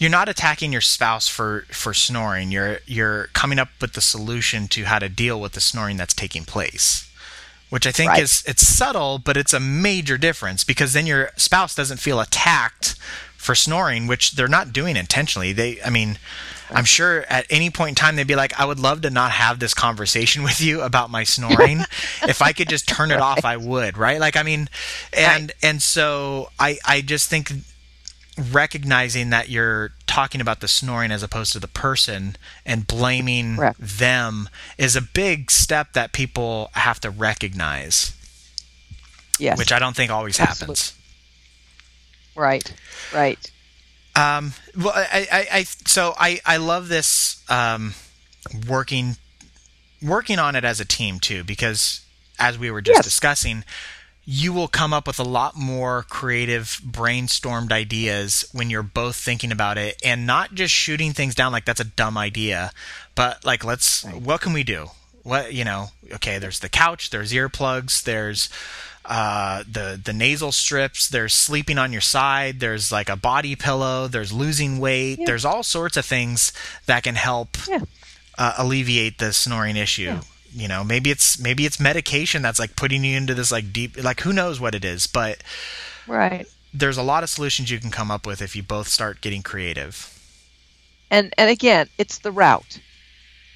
you're 0.00 0.10
not 0.10 0.30
attacking 0.30 0.72
your 0.72 0.80
spouse 0.80 1.28
for 1.28 1.66
for 1.68 1.92
snoring. 1.92 2.50
You're 2.50 2.78
you're 2.86 3.26
coming 3.34 3.58
up 3.58 3.68
with 3.82 3.92
the 3.92 4.00
solution 4.00 4.66
to 4.68 4.84
how 4.84 4.98
to 4.98 5.10
deal 5.10 5.38
with 5.38 5.52
the 5.52 5.60
snoring 5.60 5.98
that's 5.98 6.14
taking 6.14 6.44
place. 6.44 7.06
Which 7.68 7.86
I 7.86 7.92
think 7.92 8.08
right. 8.08 8.22
is 8.22 8.42
it's 8.46 8.66
subtle, 8.66 9.18
but 9.18 9.36
it's 9.36 9.52
a 9.52 9.60
major 9.60 10.16
difference 10.16 10.64
because 10.64 10.94
then 10.94 11.06
your 11.06 11.30
spouse 11.36 11.74
doesn't 11.74 11.98
feel 11.98 12.18
attacked 12.18 12.96
for 13.36 13.54
snoring, 13.54 14.06
which 14.06 14.32
they're 14.32 14.48
not 14.48 14.72
doing 14.72 14.96
intentionally. 14.96 15.52
They, 15.52 15.80
I 15.82 15.90
mean, 15.90 16.18
I'm 16.70 16.84
sure 16.84 17.24
at 17.28 17.46
any 17.48 17.70
point 17.70 17.90
in 17.90 17.94
time 17.94 18.16
they'd 18.16 18.26
be 18.26 18.36
like, 18.36 18.58
I 18.58 18.64
would 18.64 18.80
love 18.80 19.02
to 19.02 19.10
not 19.10 19.30
have 19.30 19.58
this 19.58 19.72
conversation 19.72 20.42
with 20.44 20.60
you 20.60 20.80
about 20.80 21.10
my 21.10 21.24
snoring. 21.24 21.80
if 22.22 22.42
I 22.42 22.52
could 22.52 22.68
just 22.68 22.88
turn 22.88 23.10
it 23.10 23.14
right. 23.20 23.22
off, 23.22 23.44
I 23.44 23.56
would, 23.56 23.96
right? 23.96 24.18
Like, 24.18 24.36
I 24.36 24.42
mean, 24.42 24.68
and, 25.12 25.44
right. 25.44 25.54
and 25.62 25.82
so 25.82 26.50
I, 26.58 26.78
I 26.84 27.02
just 27.02 27.30
think 27.30 27.52
recognizing 28.38 29.30
that 29.30 29.48
you're 29.48 29.92
talking 30.06 30.40
about 30.40 30.60
the 30.60 30.68
snoring 30.68 31.10
as 31.10 31.22
opposed 31.22 31.52
to 31.52 31.58
the 31.58 31.68
person 31.68 32.36
and 32.64 32.86
blaming 32.86 33.56
Correct. 33.56 33.78
them 33.80 34.48
is 34.78 34.96
a 34.96 35.02
big 35.02 35.50
step 35.50 35.92
that 35.92 36.12
people 36.12 36.70
have 36.72 37.00
to 37.00 37.10
recognize. 37.10 38.14
Yes. 39.38 39.58
Which 39.58 39.72
I 39.72 39.78
don't 39.78 39.96
think 39.96 40.10
always 40.10 40.38
Absolutely. 40.38 40.64
happens. 40.64 40.94
Right. 42.36 42.74
Right. 43.12 43.50
Um, 44.14 44.52
well, 44.76 44.92
I, 44.94 45.28
I, 45.30 45.46
I, 45.58 45.62
so 45.62 46.14
I, 46.18 46.40
I 46.44 46.56
love 46.58 46.88
this 46.88 47.42
um, 47.48 47.94
working, 48.68 49.16
working 50.02 50.38
on 50.38 50.56
it 50.56 50.64
as 50.64 50.80
a 50.80 50.84
team 50.84 51.20
too, 51.20 51.44
because 51.44 52.00
as 52.38 52.58
we 52.58 52.70
were 52.70 52.80
just 52.80 52.98
yes. 52.98 53.04
discussing, 53.04 53.64
you 54.32 54.52
will 54.52 54.68
come 54.68 54.92
up 54.92 55.08
with 55.08 55.18
a 55.18 55.24
lot 55.24 55.56
more 55.56 56.04
creative 56.08 56.80
brainstormed 56.86 57.72
ideas 57.72 58.48
when 58.52 58.70
you're 58.70 58.80
both 58.80 59.16
thinking 59.16 59.50
about 59.50 59.76
it 59.76 60.00
and 60.04 60.24
not 60.24 60.54
just 60.54 60.72
shooting 60.72 61.12
things 61.12 61.34
down 61.34 61.50
like 61.50 61.64
that's 61.64 61.80
a 61.80 61.84
dumb 61.84 62.16
idea 62.16 62.70
but 63.16 63.44
like 63.44 63.64
let's 63.64 64.04
right. 64.04 64.22
what 64.22 64.40
can 64.40 64.52
we 64.52 64.62
do 64.62 64.86
what 65.24 65.52
you 65.52 65.64
know 65.64 65.88
okay 66.12 66.38
there's 66.38 66.60
the 66.60 66.68
couch 66.68 67.10
there's 67.10 67.32
earplugs 67.32 68.04
there's 68.04 68.48
uh, 69.04 69.64
the 69.68 70.00
the 70.02 70.12
nasal 70.12 70.52
strips 70.52 71.08
there's 71.08 71.34
sleeping 71.34 71.76
on 71.76 71.90
your 71.90 72.00
side 72.00 72.60
there's 72.60 72.92
like 72.92 73.08
a 73.08 73.16
body 73.16 73.56
pillow 73.56 74.06
there's 74.06 74.32
losing 74.32 74.78
weight 74.78 75.18
yeah. 75.18 75.26
there's 75.26 75.44
all 75.44 75.64
sorts 75.64 75.96
of 75.96 76.04
things 76.04 76.52
that 76.86 77.02
can 77.02 77.16
help 77.16 77.56
yeah. 77.68 77.80
uh, 78.38 78.54
alleviate 78.58 79.18
the 79.18 79.32
snoring 79.32 79.76
issue 79.76 80.02
yeah 80.02 80.20
you 80.52 80.68
know 80.68 80.82
maybe 80.82 81.10
it's 81.10 81.38
maybe 81.38 81.64
it's 81.64 81.78
medication 81.78 82.42
that's 82.42 82.58
like 82.58 82.76
putting 82.76 83.04
you 83.04 83.16
into 83.16 83.34
this 83.34 83.52
like 83.52 83.72
deep 83.72 84.02
like 84.02 84.20
who 84.20 84.32
knows 84.32 84.60
what 84.60 84.74
it 84.74 84.84
is 84.84 85.06
but 85.06 85.42
right. 86.06 86.46
there's 86.74 86.98
a 86.98 87.02
lot 87.02 87.22
of 87.22 87.30
solutions 87.30 87.70
you 87.70 87.78
can 87.78 87.90
come 87.90 88.10
up 88.10 88.26
with 88.26 88.42
if 88.42 88.56
you 88.56 88.62
both 88.62 88.88
start 88.88 89.20
getting 89.20 89.42
creative. 89.42 90.16
And 91.10 91.32
and 91.38 91.50
again 91.50 91.88
it's 91.98 92.18
the 92.18 92.32
route. 92.32 92.80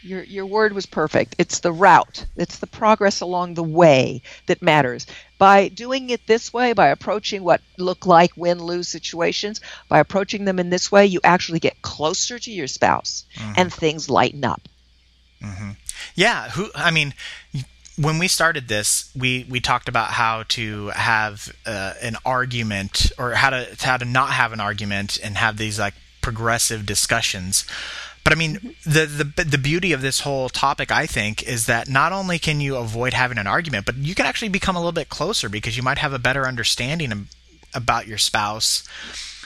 Your 0.03 0.23
your 0.25 0.47
word 0.47 0.73
was 0.73 0.87
perfect. 0.87 1.37
It's 1.39 1.61
the 1.61 1.73
route. 1.73 2.27
It's 2.37 2.59
the 2.59 2.67
progress 2.67 3.21
along 3.21 3.55
the 3.55 3.63
way 3.63 4.23
that 4.47 4.61
matters. 4.61 5.07
By 5.39 5.69
doing 5.69 6.11
it 6.11 6.27
this 6.27 6.53
way 6.53 6.73
by 6.73 6.89
approaching 6.89 7.43
what 7.43 7.61
look 7.77 8.07
like 8.07 8.33
win 8.37 8.63
lose 8.63 8.89
situations 8.89 9.61
by 9.89 9.99
approaching 9.99 10.45
them 10.45 10.59
in 10.59 10.71
this 10.71 10.91
way 10.91 11.07
you 11.07 11.21
actually 11.23 11.61
get 11.61 11.83
closer 11.83 12.39
to 12.39 12.51
your 12.51 12.69
spouse 12.69 13.25
mm-hmm. 13.35 13.53
and 13.57 13.73
things 13.73 14.09
lighten 14.09 14.45
up 14.45 14.69
mm-hmm. 15.45 15.71
Yeah, 16.15 16.51
who? 16.51 16.71
I 16.75 16.91
mean, 16.91 17.15
when 17.97 18.19
we 18.19 18.29
started 18.29 18.69
this, 18.69 19.11
we 19.17 19.47
we 19.49 19.61
talked 19.61 19.89
about 19.89 20.11
how 20.11 20.45
to 20.49 20.89
have 20.89 21.55
uh, 21.67 21.95
an 22.03 22.17
argument 22.25 23.13
or 23.19 23.33
how 23.33 23.51
to 23.51 23.69
how 23.81 23.97
to 23.97 24.05
not 24.05 24.31
have 24.31 24.53
an 24.53 24.61
argument 24.61 25.19
and 25.23 25.37
have 25.37 25.57
these 25.57 25.79
like 25.79 25.95
progressive 26.21 26.87
discussions. 26.87 27.65
But 28.25 28.33
I 28.33 28.37
mean, 28.37 28.75
the 28.85 29.07
the 29.07 29.45
the 29.45 29.59
beauty 29.59 29.93
of 29.93 30.01
this 30.03 30.21
whole 30.21 30.49
topic, 30.49 30.91
I 30.91 31.07
think, 31.07 31.43
is 31.43 31.67
that 31.67 31.89
not 31.89 32.13
only 32.13 32.39
can 32.39 32.61
you 32.61 32.77
avoid 32.77 33.13
having 33.13 33.39
an 33.39 33.47
argument, 33.47 33.87
but 33.87 33.97
you 33.97 34.15
can 34.15 34.27
actually 34.27 34.49
become 34.49 34.77
a 34.77 34.79
little 34.79 34.93
bit 34.93 35.09
closer 35.09 35.49
because 35.49 35.77
you 35.77 35.83
might 35.83 35.99
have 35.99 36.13
a 36.13 36.19
better 36.19 36.47
understanding 36.47 37.29
about 37.75 38.07
your 38.07 38.19
spouse 38.19 38.83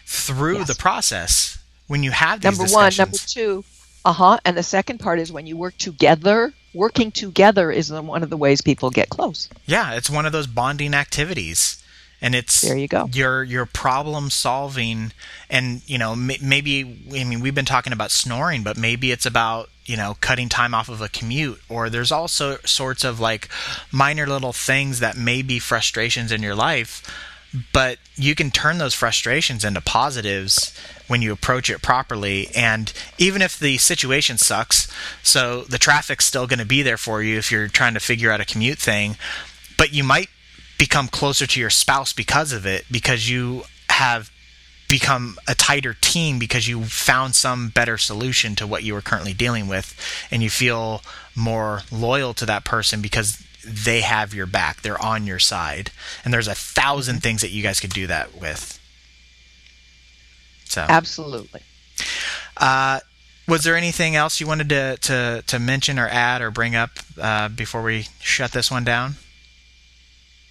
through 0.04 0.58
yes. 0.58 0.68
the 0.68 0.74
process 0.74 1.58
when 1.86 2.02
you 2.02 2.12
have 2.12 2.40
these 2.40 2.58
number 2.58 2.72
one 2.72 2.92
number 2.96 3.16
two 3.16 3.64
uh-huh. 4.04 4.38
And 4.44 4.56
the 4.56 4.62
second 4.62 4.98
part 4.98 5.18
is 5.18 5.32
when 5.32 5.46
you 5.46 5.56
work 5.56 5.76
together 5.78 6.52
working 6.74 7.10
together 7.10 7.70
is 7.72 7.90
one 7.90 8.22
of 8.22 8.30
the 8.30 8.36
ways 8.36 8.60
people 8.60 8.90
get 8.90 9.08
close. 9.08 9.48
Yeah 9.66 9.94
it's 9.94 10.10
one 10.10 10.26
of 10.26 10.32
those 10.32 10.46
bonding 10.46 10.94
activities. 10.94 11.82
And 12.20 12.34
it's 12.34 12.62
there 12.62 12.76
you 12.76 12.88
go. 12.88 13.08
your 13.12 13.44
your 13.44 13.64
problem 13.64 14.30
solving 14.30 15.12
and 15.48 15.82
you 15.86 15.98
know 15.98 16.16
maybe 16.16 16.80
i 17.14 17.22
mean 17.22 17.38
we've 17.38 17.54
been 17.54 17.64
talking 17.64 17.92
about 17.92 18.10
snoring 18.10 18.64
but 18.64 18.76
maybe 18.76 19.12
it's 19.12 19.24
about 19.24 19.68
you 19.88 19.96
know, 19.96 20.16
cutting 20.20 20.50
time 20.50 20.74
off 20.74 20.90
of 20.90 21.00
a 21.00 21.08
commute, 21.08 21.60
or 21.68 21.88
there's 21.88 22.12
also 22.12 22.58
sorts 22.58 23.04
of 23.04 23.18
like 23.18 23.48
minor 23.90 24.26
little 24.26 24.52
things 24.52 25.00
that 25.00 25.16
may 25.16 25.40
be 25.40 25.58
frustrations 25.58 26.30
in 26.30 26.42
your 26.42 26.54
life, 26.54 27.02
but 27.72 27.98
you 28.16 28.34
can 28.34 28.50
turn 28.50 28.78
those 28.78 28.94
frustrations 28.94 29.64
into 29.64 29.80
positives 29.80 30.78
when 31.06 31.22
you 31.22 31.32
approach 31.32 31.70
it 31.70 31.82
properly. 31.82 32.48
And 32.54 32.92
even 33.16 33.40
if 33.40 33.58
the 33.58 33.78
situation 33.78 34.36
sucks, 34.38 34.92
so 35.22 35.62
the 35.62 35.78
traffic's 35.78 36.26
still 36.26 36.46
going 36.46 36.58
to 36.58 36.66
be 36.66 36.82
there 36.82 36.98
for 36.98 37.22
you 37.22 37.38
if 37.38 37.50
you're 37.50 37.68
trying 37.68 37.94
to 37.94 38.00
figure 38.00 38.30
out 38.30 38.40
a 38.40 38.44
commute 38.44 38.78
thing, 38.78 39.16
but 39.76 39.92
you 39.92 40.04
might 40.04 40.28
become 40.78 41.08
closer 41.08 41.46
to 41.46 41.60
your 41.60 41.70
spouse 41.70 42.12
because 42.12 42.52
of 42.52 42.66
it, 42.66 42.84
because 42.90 43.28
you 43.28 43.64
have 43.88 44.30
become 44.88 45.36
a 45.46 45.54
tighter 45.54 45.94
team 46.00 46.38
because 46.38 46.66
you 46.66 46.84
found 46.84 47.34
some 47.34 47.68
better 47.68 47.98
solution 47.98 48.54
to 48.56 48.66
what 48.66 48.82
you 48.82 48.94
were 48.94 49.02
currently 49.02 49.34
dealing 49.34 49.68
with 49.68 49.94
and 50.30 50.42
you 50.42 50.48
feel 50.48 51.02
more 51.36 51.82
loyal 51.92 52.32
to 52.32 52.46
that 52.46 52.64
person 52.64 53.02
because 53.02 53.44
they 53.66 54.00
have 54.00 54.34
your 54.34 54.46
back 54.46 54.82
they're 54.82 55.02
on 55.02 55.26
your 55.26 55.38
side 55.38 55.90
and 56.24 56.32
there's 56.32 56.48
a 56.48 56.54
thousand 56.54 57.22
things 57.22 57.40
that 57.42 57.50
you 57.50 57.62
guys 57.62 57.80
could 57.80 57.92
do 57.92 58.06
that 58.06 58.40
with 58.40 58.78
so 60.64 60.84
absolutely 60.88 61.60
uh, 62.56 63.00
was 63.46 63.64
there 63.64 63.76
anything 63.76 64.14
else 64.14 64.40
you 64.40 64.46
wanted 64.46 64.68
to, 64.68 64.98
to, 65.00 65.42
to 65.46 65.58
mention 65.58 65.98
or 65.98 66.06
add 66.08 66.42
or 66.42 66.50
bring 66.50 66.76
up 66.76 66.90
uh, 67.20 67.48
before 67.48 67.82
we 67.82 68.06
shut 68.20 68.52
this 68.52 68.70
one 68.70 68.84
down 68.84 69.14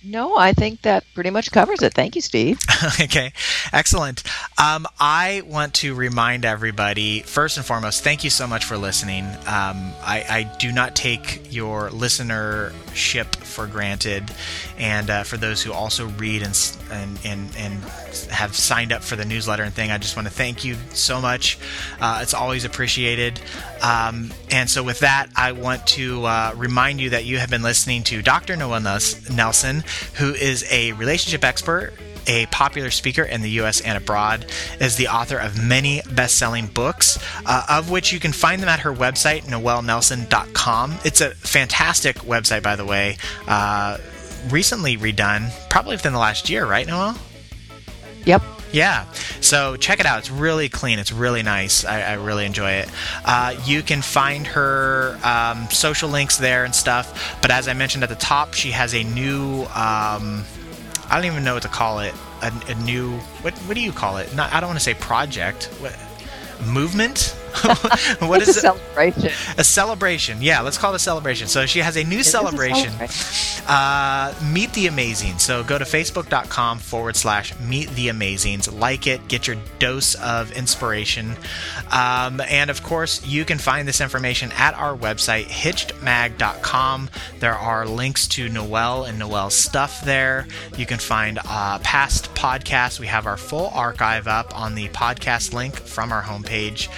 no, 0.03 0.37
I 0.37 0.53
think 0.53 0.83
that 0.83 1.03
pretty 1.13 1.31
much 1.31 1.51
covers 1.51 1.81
it. 1.81 1.93
Thank 1.93 2.15
you, 2.15 2.21
Steve. 2.21 2.59
okay, 3.01 3.33
excellent. 3.73 4.23
Um, 4.57 4.85
I 4.99 5.41
want 5.45 5.73
to 5.75 5.95
remind 5.95 6.45
everybody, 6.45 7.21
first 7.21 7.57
and 7.57 7.65
foremost, 7.65 8.03
thank 8.03 8.23
you 8.23 8.29
so 8.29 8.47
much 8.47 8.63
for 8.63 8.77
listening. 8.77 9.25
Um, 9.25 9.91
I, 10.03 10.23
I, 10.29 10.55
do 10.59 10.71
not 10.71 10.95
take 10.95 11.51
your 11.51 11.89
listenership 12.97 13.35
for 13.35 13.67
granted. 13.67 14.31
And 14.77 15.09
uh, 15.09 15.23
for 15.23 15.37
those 15.37 15.61
who 15.61 15.73
also 15.73 16.07
read 16.07 16.41
and, 16.41 16.77
and, 16.91 17.19
and, 17.23 17.55
and, 17.57 17.83
have 18.31 18.55
signed 18.55 18.91
up 18.91 19.03
for 19.03 19.15
the 19.15 19.25
newsletter 19.25 19.63
and 19.63 19.73
thing, 19.73 19.91
I 19.91 19.97
just 19.97 20.15
want 20.15 20.27
to 20.27 20.33
thank 20.33 20.65
you 20.65 20.75
so 20.93 21.21
much. 21.21 21.57
Uh, 21.99 22.19
it's 22.21 22.33
always 22.33 22.65
appreciated. 22.65 23.39
Um, 23.81 24.31
and 24.51 24.69
so, 24.69 24.83
with 24.83 24.99
that, 24.99 25.27
I 25.35 25.51
want 25.51 25.85
to 25.87 26.25
uh, 26.25 26.53
remind 26.55 26.99
you 26.99 27.11
that 27.11 27.25
you 27.25 27.37
have 27.37 27.49
been 27.49 27.61
listening 27.61 28.03
to 28.03 28.21
Dr. 28.21 28.55
Noelle 28.55 28.81
Nelson 28.81 29.83
who 30.15 30.33
is 30.33 30.65
a 30.71 30.93
relationship 30.93 31.43
expert 31.43 31.93
a 32.27 32.45
popular 32.47 32.91
speaker 32.91 33.23
in 33.23 33.41
the 33.41 33.49
US 33.61 33.81
and 33.81 33.97
abroad, 33.97 34.45
is 34.79 34.95
the 34.97 35.07
author 35.07 35.37
of 35.37 35.61
many 35.61 36.01
best 36.13 36.37
selling 36.37 36.67
books, 36.67 37.17
uh, 37.45 37.65
of 37.69 37.89
which 37.89 38.11
you 38.11 38.19
can 38.19 38.33
find 38.33 38.61
them 38.61 38.69
at 38.69 38.81
her 38.81 38.93
website, 38.93 39.43
noellenelson.com. 39.43 40.97
It's 41.03 41.21
a 41.21 41.31
fantastic 41.31 42.17
website, 42.17 42.63
by 42.63 42.75
the 42.75 42.85
way, 42.85 43.17
uh, 43.47 43.97
recently 44.49 44.97
redone, 44.97 45.51
probably 45.69 45.95
within 45.95 46.13
the 46.13 46.19
last 46.19 46.49
year, 46.49 46.65
right, 46.65 46.85
Noelle? 46.85 47.17
Yep. 48.25 48.43
Yeah, 48.71 49.05
so 49.39 49.77
check 49.77 50.01
it 50.01 50.05
out. 50.05 50.19
It's 50.19 50.29
really 50.29 50.67
clean. 50.67 50.99
It's 50.99 51.13
really 51.13 51.41
nice. 51.41 51.85
I, 51.85 52.01
I 52.01 52.13
really 52.15 52.45
enjoy 52.45 52.71
it. 52.71 52.89
Uh, 53.23 53.55
you 53.65 53.81
can 53.81 54.01
find 54.01 54.45
her 54.47 55.17
um, 55.23 55.69
social 55.71 56.09
links 56.09 56.37
there 56.37 56.65
and 56.65 56.75
stuff. 56.75 57.39
But 57.41 57.51
as 57.51 57.67
I 57.69 57.73
mentioned 57.73 58.03
at 58.03 58.09
the 58.09 58.15
top, 58.15 58.53
she 58.53 58.71
has 58.71 58.93
a 58.93 59.03
new. 59.03 59.65
Um, 59.73 60.43
I 61.09 61.15
don't 61.15 61.25
even 61.25 61.43
know 61.43 61.53
what 61.53 61.63
to 61.63 61.69
call 61.69 61.99
it. 61.99 62.13
A, 62.41 62.51
a 62.67 62.75
new. 62.75 63.17
What 63.41 63.53
what 63.59 63.75
do 63.75 63.81
you 63.81 63.91
call 63.91 64.17
it? 64.17 64.33
Not. 64.35 64.53
I 64.53 64.59
don't 64.59 64.69
want 64.69 64.79
to 64.79 64.83
say 64.83 64.93
project. 64.93 65.65
What, 65.79 65.97
movement? 66.65 67.35
what 68.19 68.41
is 68.41 68.49
a 68.49 68.51
it? 68.51 68.61
celebration? 68.61 69.31
A 69.57 69.63
celebration. 69.63 70.41
Yeah, 70.41 70.61
let's 70.61 70.77
call 70.77 70.93
it 70.93 70.97
a 70.97 70.99
celebration. 70.99 71.47
So 71.47 71.65
she 71.65 71.79
has 71.79 71.97
a 71.97 72.03
new 72.03 72.19
it 72.19 72.25
celebration. 72.25 72.89
A 72.89 73.07
celebration. 73.07 73.65
Uh, 73.67 74.33
Meet 74.51 74.73
the 74.73 74.87
Amazing. 74.87 75.39
So 75.39 75.63
go 75.63 75.77
to 75.77 75.85
facebook.com 75.85 76.79
forward 76.79 77.15
slash 77.15 77.57
Meet 77.59 77.89
the 77.91 78.07
Amazings. 78.07 78.71
Like 78.79 79.07
it, 79.07 79.27
get 79.27 79.47
your 79.47 79.57
dose 79.79 80.15
of 80.15 80.51
inspiration. 80.51 81.35
Um, 81.91 82.41
and 82.41 82.69
of 82.69 82.83
course, 82.83 83.25
you 83.25 83.45
can 83.45 83.57
find 83.57 83.87
this 83.87 84.01
information 84.01 84.51
at 84.53 84.73
our 84.75 84.95
website, 84.95 85.45
hitchedmag.com. 85.45 87.09
There 87.39 87.55
are 87.55 87.85
links 87.85 88.27
to 88.29 88.49
Noelle 88.49 89.03
and 89.03 89.19
Noelle's 89.19 89.55
stuff 89.55 90.03
there. 90.03 90.47
You 90.77 90.85
can 90.85 90.99
find 90.99 91.39
uh, 91.45 91.79
past 91.79 92.33
podcasts. 92.33 92.99
We 92.99 93.07
have 93.07 93.25
our 93.25 93.37
full 93.37 93.69
archive 93.73 94.27
up 94.27 94.57
on 94.57 94.75
the 94.75 94.87
podcast 94.89 95.53
link 95.53 95.75
from 95.75 96.11
our 96.11 96.21
homepage. 96.23 96.89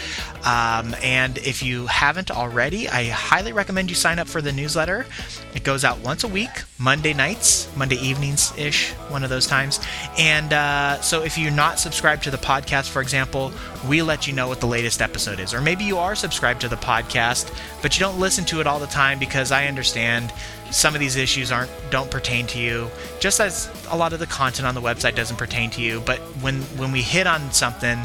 Um, 0.49 0.95
and 1.03 1.37
if 1.37 1.61
you 1.61 1.85
haven't 1.85 2.31
already, 2.31 2.89
I 2.89 3.05
highly 3.05 3.53
recommend 3.53 3.89
you 3.89 3.95
sign 3.95 4.17
up 4.17 4.27
for 4.27 4.41
the 4.41 4.51
newsletter. 4.51 5.05
It 5.53 5.63
goes 5.63 5.83
out 5.83 5.99
once 5.99 6.23
a 6.23 6.27
week, 6.27 6.49
Monday 6.79 7.13
nights, 7.13 7.69
Monday 7.77 7.97
evenings 7.97 8.51
ish, 8.57 8.89
one 9.09 9.23
of 9.23 9.29
those 9.29 9.45
times. 9.45 9.79
And 10.17 10.51
uh, 10.51 11.01
so 11.01 11.21
if 11.21 11.37
you're 11.37 11.51
not 11.51 11.77
subscribed 11.77 12.23
to 12.23 12.31
the 12.31 12.37
podcast, 12.37 12.89
for 12.89 12.99
example, 12.99 13.51
we 13.87 14.01
let 14.01 14.25
you 14.25 14.33
know 14.33 14.47
what 14.47 14.59
the 14.59 14.65
latest 14.65 15.03
episode 15.03 15.39
is. 15.39 15.53
Or 15.53 15.61
maybe 15.61 15.83
you 15.83 15.99
are 15.99 16.15
subscribed 16.15 16.61
to 16.61 16.67
the 16.67 16.77
podcast, 16.77 17.53
but 17.83 17.95
you 17.95 17.99
don't 17.99 18.19
listen 18.19 18.43
to 18.45 18.59
it 18.59 18.65
all 18.65 18.79
the 18.79 18.87
time 18.87 19.19
because 19.19 19.51
I 19.51 19.67
understand 19.67 20.33
some 20.71 20.95
of 20.95 20.99
these 20.99 21.15
issues 21.15 21.51
aren't 21.51 21.71
don't 21.89 22.09
pertain 22.11 22.45
to 22.45 22.59
you 22.59 22.87
just 23.19 23.39
as 23.39 23.71
a 23.89 23.97
lot 23.97 24.13
of 24.13 24.19
the 24.19 24.27
content 24.27 24.67
on 24.67 24.75
the 24.75 24.81
website 24.81 25.15
doesn't 25.15 25.37
pertain 25.37 25.67
to 25.71 25.81
you 25.81 25.99
but 26.01 26.19
when 26.43 26.61
when 26.77 26.91
we 26.91 27.01
hit 27.01 27.25
on 27.25 27.51
something 27.51 27.97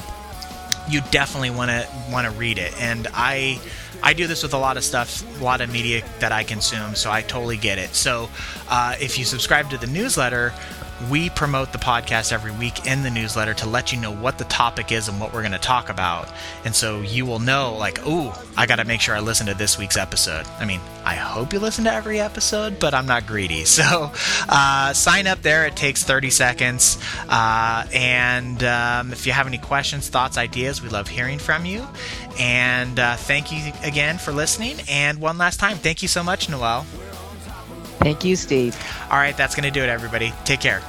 you 0.88 1.00
definitely 1.10 1.50
want 1.50 1.70
to 1.70 1.88
want 2.10 2.26
to 2.26 2.32
read 2.32 2.58
it. 2.58 2.78
And 2.80 3.08
I 3.14 3.60
I 4.02 4.12
do 4.12 4.26
this 4.26 4.42
with 4.42 4.54
a 4.54 4.58
lot 4.58 4.76
of 4.76 4.84
stuff, 4.84 5.24
a 5.40 5.44
lot 5.44 5.60
of 5.60 5.72
media 5.72 6.02
that 6.20 6.32
I 6.32 6.44
consume, 6.44 6.94
so 6.94 7.10
I 7.10 7.22
totally 7.22 7.56
get 7.56 7.78
it. 7.78 7.94
So 7.94 8.28
uh, 8.68 8.96
if 9.00 9.18
you 9.18 9.24
subscribe 9.24 9.70
to 9.70 9.78
the 9.78 9.86
newsletter, 9.86 10.52
we 11.10 11.30
promote 11.30 11.72
the 11.72 11.78
podcast 11.78 12.32
every 12.32 12.52
week 12.52 12.86
in 12.86 13.02
the 13.02 13.10
newsletter 13.10 13.54
to 13.54 13.68
let 13.68 13.92
you 13.92 14.00
know 14.00 14.12
what 14.12 14.38
the 14.38 14.44
topic 14.44 14.92
is 14.92 15.08
and 15.08 15.20
what 15.20 15.32
we're 15.32 15.42
going 15.42 15.52
to 15.52 15.58
talk 15.58 15.88
about. 15.88 16.28
And 16.64 16.74
so 16.74 17.00
you 17.00 17.26
will 17.26 17.38
know, 17.38 17.74
like, 17.76 17.98
oh, 18.04 18.40
I 18.56 18.66
got 18.66 18.76
to 18.76 18.84
make 18.84 19.00
sure 19.00 19.14
I 19.14 19.20
listen 19.20 19.46
to 19.46 19.54
this 19.54 19.78
week's 19.78 19.96
episode. 19.96 20.46
I 20.58 20.64
mean, 20.64 20.80
I 21.04 21.14
hope 21.16 21.52
you 21.52 21.58
listen 21.58 21.84
to 21.84 21.92
every 21.92 22.20
episode, 22.20 22.78
but 22.78 22.94
I'm 22.94 23.06
not 23.06 23.26
greedy. 23.26 23.64
So 23.74 24.12
uh, 24.48 24.92
sign 24.92 25.26
up 25.26 25.42
there. 25.42 25.66
It 25.66 25.74
takes 25.74 26.04
30 26.04 26.30
seconds. 26.30 26.96
Uh, 27.28 27.84
and 27.92 28.62
um, 28.62 29.12
if 29.12 29.26
you 29.26 29.32
have 29.32 29.48
any 29.48 29.58
questions, 29.58 30.08
thoughts, 30.08 30.38
ideas, 30.38 30.80
we 30.80 30.88
love 30.90 31.08
hearing 31.08 31.40
from 31.40 31.64
you. 31.64 31.84
And 32.38 33.00
uh, 33.00 33.16
thank 33.16 33.50
you 33.50 33.72
again 33.82 34.18
for 34.18 34.32
listening. 34.32 34.76
And 34.88 35.20
one 35.20 35.38
last 35.38 35.58
time, 35.58 35.76
thank 35.76 36.02
you 36.02 36.08
so 36.08 36.22
much, 36.22 36.48
Noelle. 36.48 36.86
Thank 37.98 38.24
you, 38.24 38.36
Steve. 38.36 38.76
All 39.10 39.18
right, 39.18 39.36
that's 39.36 39.54
going 39.54 39.64
to 39.64 39.70
do 39.70 39.82
it, 39.82 39.88
everybody. 39.88 40.32
Take 40.44 40.60
care. 40.60 40.82